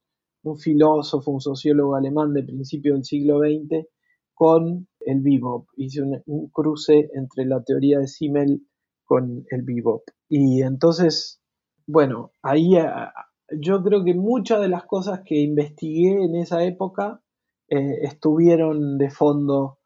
filósofo, 0.59 1.31
un 1.31 1.41
sociólogo 1.41 1.95
alemán 1.95 2.33
de 2.33 2.43
principio 2.43 2.95
del 2.95 3.05
siglo 3.05 3.39
XX, 3.39 3.87
con 4.35 4.89
el 5.01 5.21
bebop. 5.21 5.67
Hice 5.77 6.03
un, 6.03 6.49
cruce 6.51 7.11
entre 7.15 7.45
la 7.45 7.63
teoría 7.63 7.99
de 7.99 8.09
Simmel 8.09 8.63
con 9.05 9.45
el 9.51 9.63
bebop. 9.63 10.03
Y 10.29 10.63
entonces, 10.63 11.41
bueno, 11.87 12.33
ahí 12.43 12.77
ah, 12.77 13.13
yo 13.61 13.83
creo 13.83 14.05
que 14.05 14.15
muchas 14.15 14.61
de 14.61 14.69
las 14.69 14.85
cosas 14.85 15.21
que 15.25 15.41
investigué 15.41 16.25
en 16.25 16.37
esa 16.37 16.65
época 16.65 17.21
eh, 17.69 17.99
estuvieron 18.03 18.99
de 18.99 19.11
fondo 19.11 19.79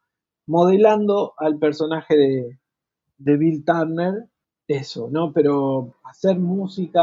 modelando 0.46 1.32
al 1.38 1.58
personaje 1.58 2.16
de 2.16 3.36
Bill 3.36 3.64
Turner 3.64 4.28
eso, 4.68 5.08
¿no? 5.10 5.32
Pero 5.32 5.94
hacer 6.04 6.38
música, 6.38 7.02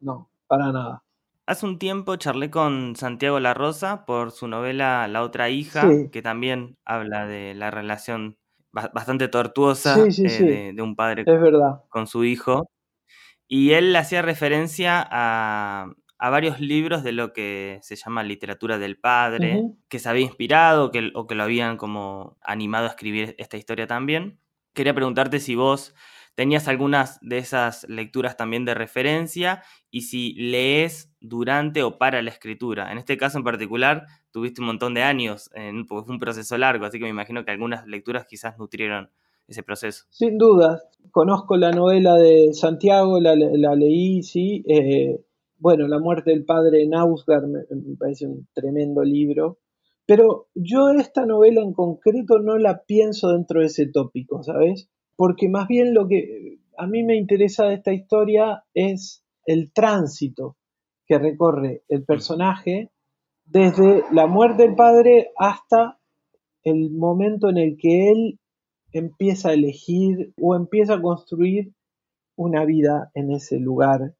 no, 0.00 0.28
para 0.46 0.72
nada. 0.72 1.02
Hace 1.46 1.64
un 1.64 1.78
tiempo 1.78 2.16
charlé 2.16 2.50
con 2.50 2.96
Santiago 2.96 3.38
La 3.38 3.54
Rosa 3.54 4.04
por 4.04 4.32
su 4.32 4.48
novela 4.48 5.06
La 5.06 5.22
otra 5.22 5.48
hija, 5.48 5.88
que 6.10 6.20
también 6.20 6.76
habla 6.84 7.26
de 7.26 7.54
la 7.54 7.70
relación 7.70 8.36
bastante 8.72 9.28
tortuosa 9.28 9.96
eh, 9.98 10.72
de, 10.74 10.82
un 10.82 10.96
padre 10.96 11.24
con 11.88 12.06
su 12.06 12.24
hijo. 12.24 12.68
Y 13.48 13.72
él 13.72 13.94
hacía 13.94 14.22
referencia 14.22 15.06
a, 15.08 15.86
varios 16.18 16.60
libros 16.60 17.04
de 17.04 17.12
lo 17.12 17.32
que 17.32 17.78
se 17.82 17.94
llama 17.94 18.24
literatura 18.24 18.78
del 18.78 18.98
padre, 18.98 19.62
que 19.88 19.98
se 20.00 20.08
había 20.08 20.24
inspirado 20.24 20.90
que, 20.90 21.12
o 21.14 21.26
que 21.26 21.36
lo 21.36 21.44
habían 21.44 21.76
como 21.76 22.36
animado 22.42 22.86
a 22.86 22.90
escribir 22.90 23.36
esta 23.38 23.56
historia 23.56 23.86
también. 23.86 24.40
Quería 24.74 24.94
preguntarte 24.94 25.38
si 25.38 25.54
vos 25.54 25.94
tenías 26.36 26.68
algunas 26.68 27.18
de 27.22 27.38
esas 27.38 27.88
lecturas 27.88 28.36
también 28.36 28.64
de 28.64 28.74
referencia 28.74 29.62
y 29.90 30.02
si 30.02 30.34
lees 30.34 31.10
durante 31.20 31.82
o 31.82 31.98
para 31.98 32.22
la 32.22 32.30
escritura. 32.30 32.92
En 32.92 32.98
este 32.98 33.16
caso 33.16 33.38
en 33.38 33.44
particular 33.44 34.06
tuviste 34.30 34.60
un 34.60 34.68
montón 34.68 34.94
de 34.94 35.02
años, 35.02 35.50
porque 35.88 36.04
fue 36.04 36.14
un 36.14 36.20
proceso 36.20 36.56
largo, 36.58 36.84
así 36.84 36.98
que 36.98 37.04
me 37.04 37.10
imagino 37.10 37.44
que 37.44 37.50
algunas 37.50 37.86
lecturas 37.86 38.26
quizás 38.28 38.58
nutrieron 38.58 39.10
ese 39.48 39.62
proceso. 39.62 40.04
Sin 40.10 40.36
duda, 40.36 40.82
conozco 41.10 41.56
la 41.56 41.70
novela 41.70 42.16
de 42.16 42.52
Santiago, 42.52 43.18
la, 43.18 43.34
leí, 43.74 44.22
sí. 44.22 44.62
Eh, 44.68 45.24
bueno, 45.58 45.88
La 45.88 45.98
muerte 45.98 46.32
del 46.32 46.44
padre 46.44 46.82
en 46.82 46.94
Ausgar 46.94 47.46
me, 47.46 47.60
me 47.70 47.96
parece 47.96 48.26
un 48.26 48.46
tremendo 48.52 49.02
libro. 49.02 49.58
Pero 50.04 50.48
yo 50.54 50.90
esta 50.90 51.24
novela 51.24 51.62
en 51.62 51.72
concreto 51.72 52.38
no 52.40 52.58
la 52.58 52.82
pienso 52.84 53.32
dentro 53.32 53.60
de 53.60 53.66
ese 53.66 53.86
tópico, 53.86 54.42
¿sabes? 54.42 54.90
Porque 55.16 55.48
más 55.48 55.66
bien 55.66 55.94
lo 55.94 56.06
que 56.06 56.58
a 56.76 56.86
mí 56.86 57.02
me 57.02 57.16
interesa 57.16 57.64
de 57.66 57.74
esta 57.74 57.92
historia 57.92 58.64
es 58.74 59.24
el 59.44 59.72
tránsito 59.72 60.56
que 61.06 61.18
recorre 61.18 61.82
el 61.88 62.04
personaje 62.04 62.90
desde 63.44 64.04
la 64.12 64.26
muerte 64.26 64.64
del 64.64 64.74
padre 64.74 65.30
hasta 65.36 65.98
el 66.64 66.90
momento 66.90 67.48
en 67.48 67.58
el 67.58 67.76
que 67.76 68.10
él 68.10 68.40
empieza 68.92 69.50
a 69.50 69.54
elegir 69.54 70.32
o 70.40 70.56
empieza 70.56 70.94
a 70.94 71.02
construir 71.02 71.72
una 72.36 72.64
vida 72.64 73.10
en 73.14 73.30
ese 73.30 73.58
lugar 73.58 74.14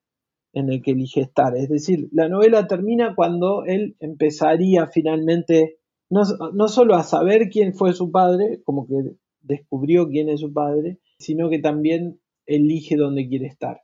en 0.52 0.72
el 0.72 0.82
que 0.82 0.92
elige 0.92 1.20
estar. 1.20 1.56
Es 1.56 1.68
decir, 1.68 2.08
la 2.12 2.28
novela 2.28 2.66
termina 2.66 3.14
cuando 3.14 3.64
él 3.64 3.96
empezaría 4.00 4.86
finalmente 4.86 5.78
no, 6.08 6.22
no 6.54 6.68
solo 6.68 6.94
a 6.94 7.02
saber 7.02 7.48
quién 7.50 7.74
fue 7.74 7.92
su 7.92 8.10
padre, 8.10 8.62
como 8.64 8.86
que 8.86 9.16
descubrió 9.46 10.08
quién 10.08 10.28
es 10.28 10.40
su 10.40 10.52
padre, 10.52 10.98
sino 11.18 11.48
que 11.48 11.58
también 11.58 12.20
elige 12.46 12.96
dónde 12.96 13.28
quiere 13.28 13.46
estar. 13.46 13.82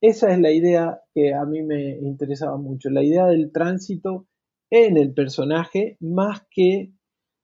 Esa 0.00 0.32
es 0.32 0.38
la 0.38 0.52
idea 0.52 1.00
que 1.12 1.34
a 1.34 1.44
mí 1.44 1.62
me 1.62 1.98
interesaba 1.98 2.56
mucho, 2.56 2.88
la 2.90 3.02
idea 3.02 3.26
del 3.26 3.50
tránsito 3.50 4.26
en 4.70 4.96
el 4.96 5.12
personaje 5.12 5.96
más 6.00 6.46
que 6.50 6.92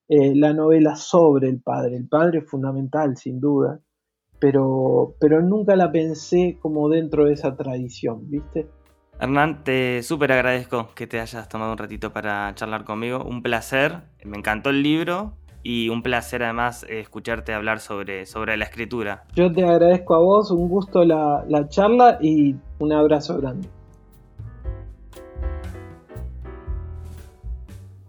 eh, 0.09 0.35
la 0.35 0.53
novela 0.53 0.95
sobre 0.95 1.49
el 1.49 1.61
padre. 1.61 1.97
El 1.97 2.09
padre 2.09 2.39
es 2.41 2.49
fundamental, 2.49 3.17
sin 3.17 3.41
duda, 3.41 3.81
pero, 4.39 5.17
pero 5.19 5.41
nunca 5.41 5.75
la 5.75 5.91
pensé 5.91 6.59
como 6.61 6.89
dentro 6.89 7.25
de 7.25 7.33
esa 7.33 7.57
tradición, 7.57 8.31
¿viste? 8.31 8.69
Hernán, 9.21 9.65
te 9.65 10.03
súper 10.03 10.33
agradezco 10.33 10.91
que 10.95 11.07
te 11.07 11.21
hayas 11.21 11.49
tomado 11.49 11.73
un 11.73 11.79
ratito 11.79 12.13
para 12.13 12.53
charlar 12.55 12.85
conmigo. 12.85 13.25
Un 13.25 13.43
placer, 13.43 14.03
me 14.25 14.37
encantó 14.37 14.71
el 14.71 14.83
libro 14.83 15.37
y 15.65 15.89
un 15.89 16.03
placer 16.03 16.45
además 16.45 16.85
eh, 16.85 17.01
escucharte 17.01 17.53
hablar 17.53 17.81
sobre, 17.81 18.27
sobre 18.27 18.57
la 18.57 18.67
escritura. 18.67 19.25
Yo 19.35 19.51
te 19.51 19.65
agradezco 19.65 20.15
a 20.15 20.19
vos, 20.19 20.53
un 20.53 20.69
gusto 20.69 21.05
la, 21.05 21.45
la 21.49 21.69
charla 21.69 22.19
y 22.21 22.55
un 22.79 22.93
abrazo 22.93 23.39
grande. 23.41 23.67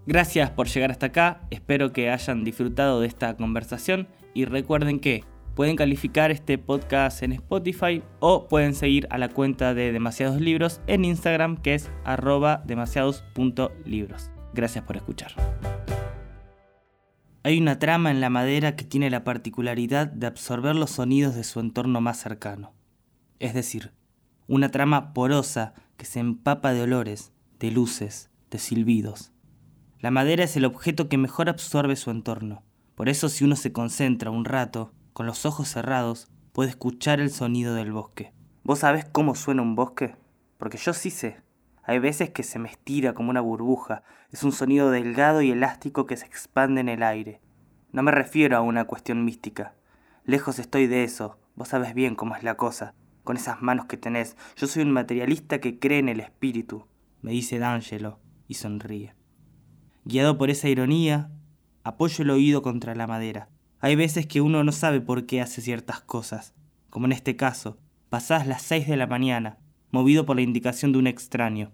Gracias 0.05 0.51
por 0.51 0.67
llegar 0.67 0.91
hasta 0.91 1.07
acá, 1.07 1.41
espero 1.49 1.91
que 1.91 2.11
hayan 2.11 2.43
disfrutado 2.43 2.99
de 3.01 3.07
esta 3.07 3.35
conversación 3.35 4.07
y 4.35 4.45
recuerden 4.45 4.99
que 4.99 5.23
pueden 5.55 5.77
calificar 5.77 6.29
este 6.29 6.59
podcast 6.59 7.23
en 7.23 7.31
Spotify 7.31 8.03
o 8.19 8.47
pueden 8.47 8.75
seguir 8.75 9.07
a 9.09 9.17
la 9.17 9.29
cuenta 9.29 9.73
de 9.73 9.91
Demasiados 9.91 10.39
Libros 10.39 10.81
en 10.85 11.05
Instagram 11.05 11.57
que 11.57 11.73
es 11.73 11.89
arroba 12.03 12.61
demasiados.libros. 12.65 14.29
Gracias 14.53 14.83
por 14.83 14.97
escuchar. 14.97 15.31
Hay 17.45 17.59
una 17.59 17.79
trama 17.79 18.09
en 18.09 18.19
la 18.19 18.29
madera 18.29 18.75
que 18.75 18.83
tiene 18.83 19.09
la 19.09 19.23
particularidad 19.23 20.07
de 20.07 20.27
absorber 20.27 20.75
los 20.75 20.89
sonidos 20.89 21.35
de 21.35 21.43
su 21.43 21.59
entorno 21.59 22.01
más 22.01 22.17
cercano. 22.17 22.73
Es 23.39 23.53
decir, 23.53 23.93
una 24.47 24.71
trama 24.71 25.13
porosa 25.13 25.73
que 25.95 26.05
se 26.05 26.19
empapa 26.19 26.73
de 26.73 26.81
olores, 26.81 27.31
de 27.59 27.69
luces, 27.71 28.29
de 28.49 28.57
silbidos 28.57 29.31
la 30.05 30.11
madera 30.11 30.43
es 30.43 30.55
el 30.55 30.65
objeto 30.65 31.09
que 31.09 31.17
mejor 31.17 31.49
absorbe 31.49 31.95
su 31.95 32.11
entorno. 32.11 32.61
Por 32.93 33.09
eso 33.09 33.27
si 33.27 33.43
uno 33.43 33.55
se 33.55 33.71
concentra 33.71 34.29
un 34.29 34.45
rato, 34.45 34.93
con 35.13 35.25
los 35.25 35.47
ojos 35.47 35.67
cerrados, 35.69 36.27
puede 36.51 36.69
escuchar 36.69 37.19
el 37.19 37.31
sonido 37.31 37.73
del 37.73 37.91
bosque. 37.91 38.31
¿Vos 38.63 38.77
sabés 38.77 39.05
cómo 39.05 39.33
suena 39.33 39.63
un 39.63 39.73
bosque? 39.73 40.15
Porque 40.59 40.77
yo 40.77 40.93
sí 40.93 41.09
sé. 41.09 41.37
Hay 41.85 41.99
veces 41.99 42.31
que 42.31 42.43
se 42.43 42.59
me 42.59 42.69
estira 42.69 43.13
como 43.13 43.29
una 43.29 43.41
burbuja. 43.41 44.03
Es 44.31 44.43
un 44.43 44.51
sonido 44.51 44.89
delgado 44.89 45.41
y 45.41 45.51
elástico 45.51 46.05
que 46.05 46.17
se 46.17 46.25
expande 46.25 46.81
en 46.81 46.89
el 46.89 47.03
aire. 47.03 47.41
No 47.91 48.01
me 48.01 48.11
refiero 48.11 48.57
a 48.57 48.61
una 48.61 48.85
cuestión 48.85 49.23
mística. 49.23 49.75
Lejos 50.23 50.57
estoy 50.59 50.87
de 50.87 51.03
eso. 51.03 51.39
Vos 51.55 51.69
sabés 51.69 51.93
bien 51.93 52.15
cómo 52.15 52.35
es 52.35 52.43
la 52.43 52.57
cosa. 52.57 52.95
Con 53.23 53.37
esas 53.37 53.61
manos 53.61 53.85
que 53.85 53.97
tenés. 53.97 54.35
Yo 54.55 54.67
soy 54.67 54.83
un 54.83 54.91
materialista 54.91 55.59
que 55.59 55.79
cree 55.79 55.99
en 55.99 56.09
el 56.09 56.19
espíritu, 56.19 56.85
me 57.21 57.31
dice 57.31 57.57
D'Angelo 57.57 58.19
y 58.47 58.55
sonríe. 58.55 59.15
Guiado 60.03 60.37
por 60.37 60.51
esa 60.51 60.69
ironía, 60.69 61.31
apoyo 61.83 62.23
el 62.23 62.29
oído 62.29 62.61
contra 62.61 62.93
la 62.93 63.07
madera. 63.07 63.49
Hay 63.79 63.95
veces 63.95 64.27
que 64.27 64.41
uno 64.41 64.63
no 64.63 64.71
sabe 64.71 65.01
por 65.01 65.25
qué 65.25 65.41
hace 65.41 65.61
ciertas 65.61 66.01
cosas, 66.01 66.53
como 66.91 67.07
en 67.07 67.11
este 67.11 67.35
caso, 67.35 67.79
pasadas 68.09 68.45
las 68.45 68.61
seis 68.61 68.87
de 68.87 68.97
la 68.97 69.07
mañana, 69.07 69.57
movido 69.95 70.25
por 70.25 70.35
la 70.35 70.41
indicación 70.41 70.91
de 70.91 70.99
un 70.99 71.07
extraño. 71.07 71.71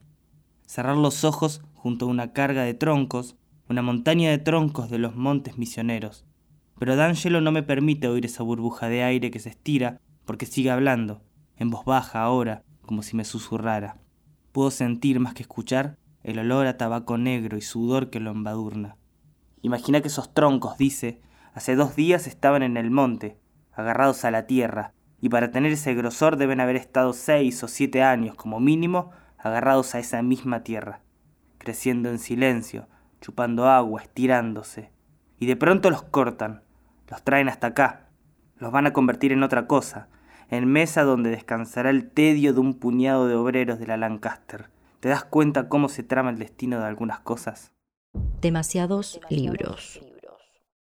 Cerrar 0.67 0.95
los 0.95 1.23
ojos 1.23 1.63
junto 1.73 2.05
a 2.05 2.09
una 2.09 2.33
carga 2.33 2.61
de 2.61 2.75
troncos, 2.75 3.35
una 3.67 3.81
montaña 3.81 4.29
de 4.29 4.37
troncos 4.37 4.91
de 4.91 4.99
los 4.99 5.15
montes 5.15 5.57
misioneros. 5.57 6.23
Pero 6.77 6.95
D'Angelo 6.95 7.41
no 7.41 7.51
me 7.51 7.63
permite 7.63 8.07
oír 8.07 8.27
esa 8.27 8.43
burbuja 8.43 8.89
de 8.89 9.01
aire 9.01 9.31
que 9.31 9.39
se 9.39 9.49
estira 9.49 9.99
porque 10.25 10.45
sigue 10.45 10.69
hablando, 10.69 11.23
en 11.57 11.71
voz 11.71 11.83
baja 11.83 12.21
ahora, 12.21 12.63
como 12.83 13.01
si 13.01 13.15
me 13.15 13.25
susurrara. 13.25 13.97
Puedo 14.51 14.69
sentir 14.69 15.19
más 15.19 15.33
que 15.33 15.41
escuchar 15.41 15.97
el 16.21 16.37
olor 16.37 16.67
a 16.67 16.77
tabaco 16.77 17.17
negro 17.17 17.57
y 17.57 17.61
sudor 17.61 18.11
que 18.11 18.19
lo 18.19 18.29
embadurna. 18.29 18.97
Imagina 19.63 20.01
que 20.01 20.09
esos 20.09 20.31
troncos, 20.31 20.77
dice, 20.77 21.21
hace 21.55 21.75
dos 21.75 21.95
días 21.95 22.27
estaban 22.27 22.61
en 22.61 22.77
el 22.77 22.91
monte, 22.91 23.39
agarrados 23.71 24.25
a 24.25 24.31
la 24.31 24.45
tierra, 24.45 24.93
y 25.21 25.29
para 25.29 25.51
tener 25.51 25.71
ese 25.71 25.93
grosor 25.93 26.35
deben 26.35 26.59
haber 26.59 26.75
estado 26.75 27.13
seis 27.13 27.63
o 27.63 27.67
siete 27.67 28.03
años 28.03 28.35
como 28.35 28.59
mínimo 28.59 29.11
agarrados 29.37 29.95
a 29.95 29.99
esa 29.99 30.21
misma 30.21 30.63
tierra, 30.63 31.01
creciendo 31.57 32.09
en 32.09 32.19
silencio, 32.19 32.87
chupando 33.21 33.67
agua, 33.69 34.01
estirándose. 34.01 34.91
Y 35.39 35.45
de 35.45 35.55
pronto 35.55 35.89
los 35.89 36.03
cortan, 36.03 36.63
los 37.07 37.23
traen 37.23 37.47
hasta 37.47 37.67
acá, 37.67 38.07
los 38.57 38.71
van 38.71 38.87
a 38.87 38.93
convertir 38.93 39.31
en 39.31 39.43
otra 39.43 39.67
cosa, 39.67 40.09
en 40.49 40.67
mesa 40.67 41.03
donde 41.03 41.29
descansará 41.29 41.89
el 41.89 42.09
tedio 42.09 42.53
de 42.53 42.59
un 42.59 42.73
puñado 42.73 43.27
de 43.27 43.35
obreros 43.35 43.79
de 43.79 43.87
la 43.87 43.97
Lancaster 43.97 44.69
¿Te 45.01 45.09
das 45.09 45.23
cuenta 45.23 45.67
cómo 45.67 45.89
se 45.89 46.03
trama 46.03 46.29
el 46.29 46.37
destino 46.37 46.79
de 46.79 46.85
algunas 46.85 47.19
cosas? 47.21 47.73
Demasiados 48.39 49.19
libros. 49.31 49.99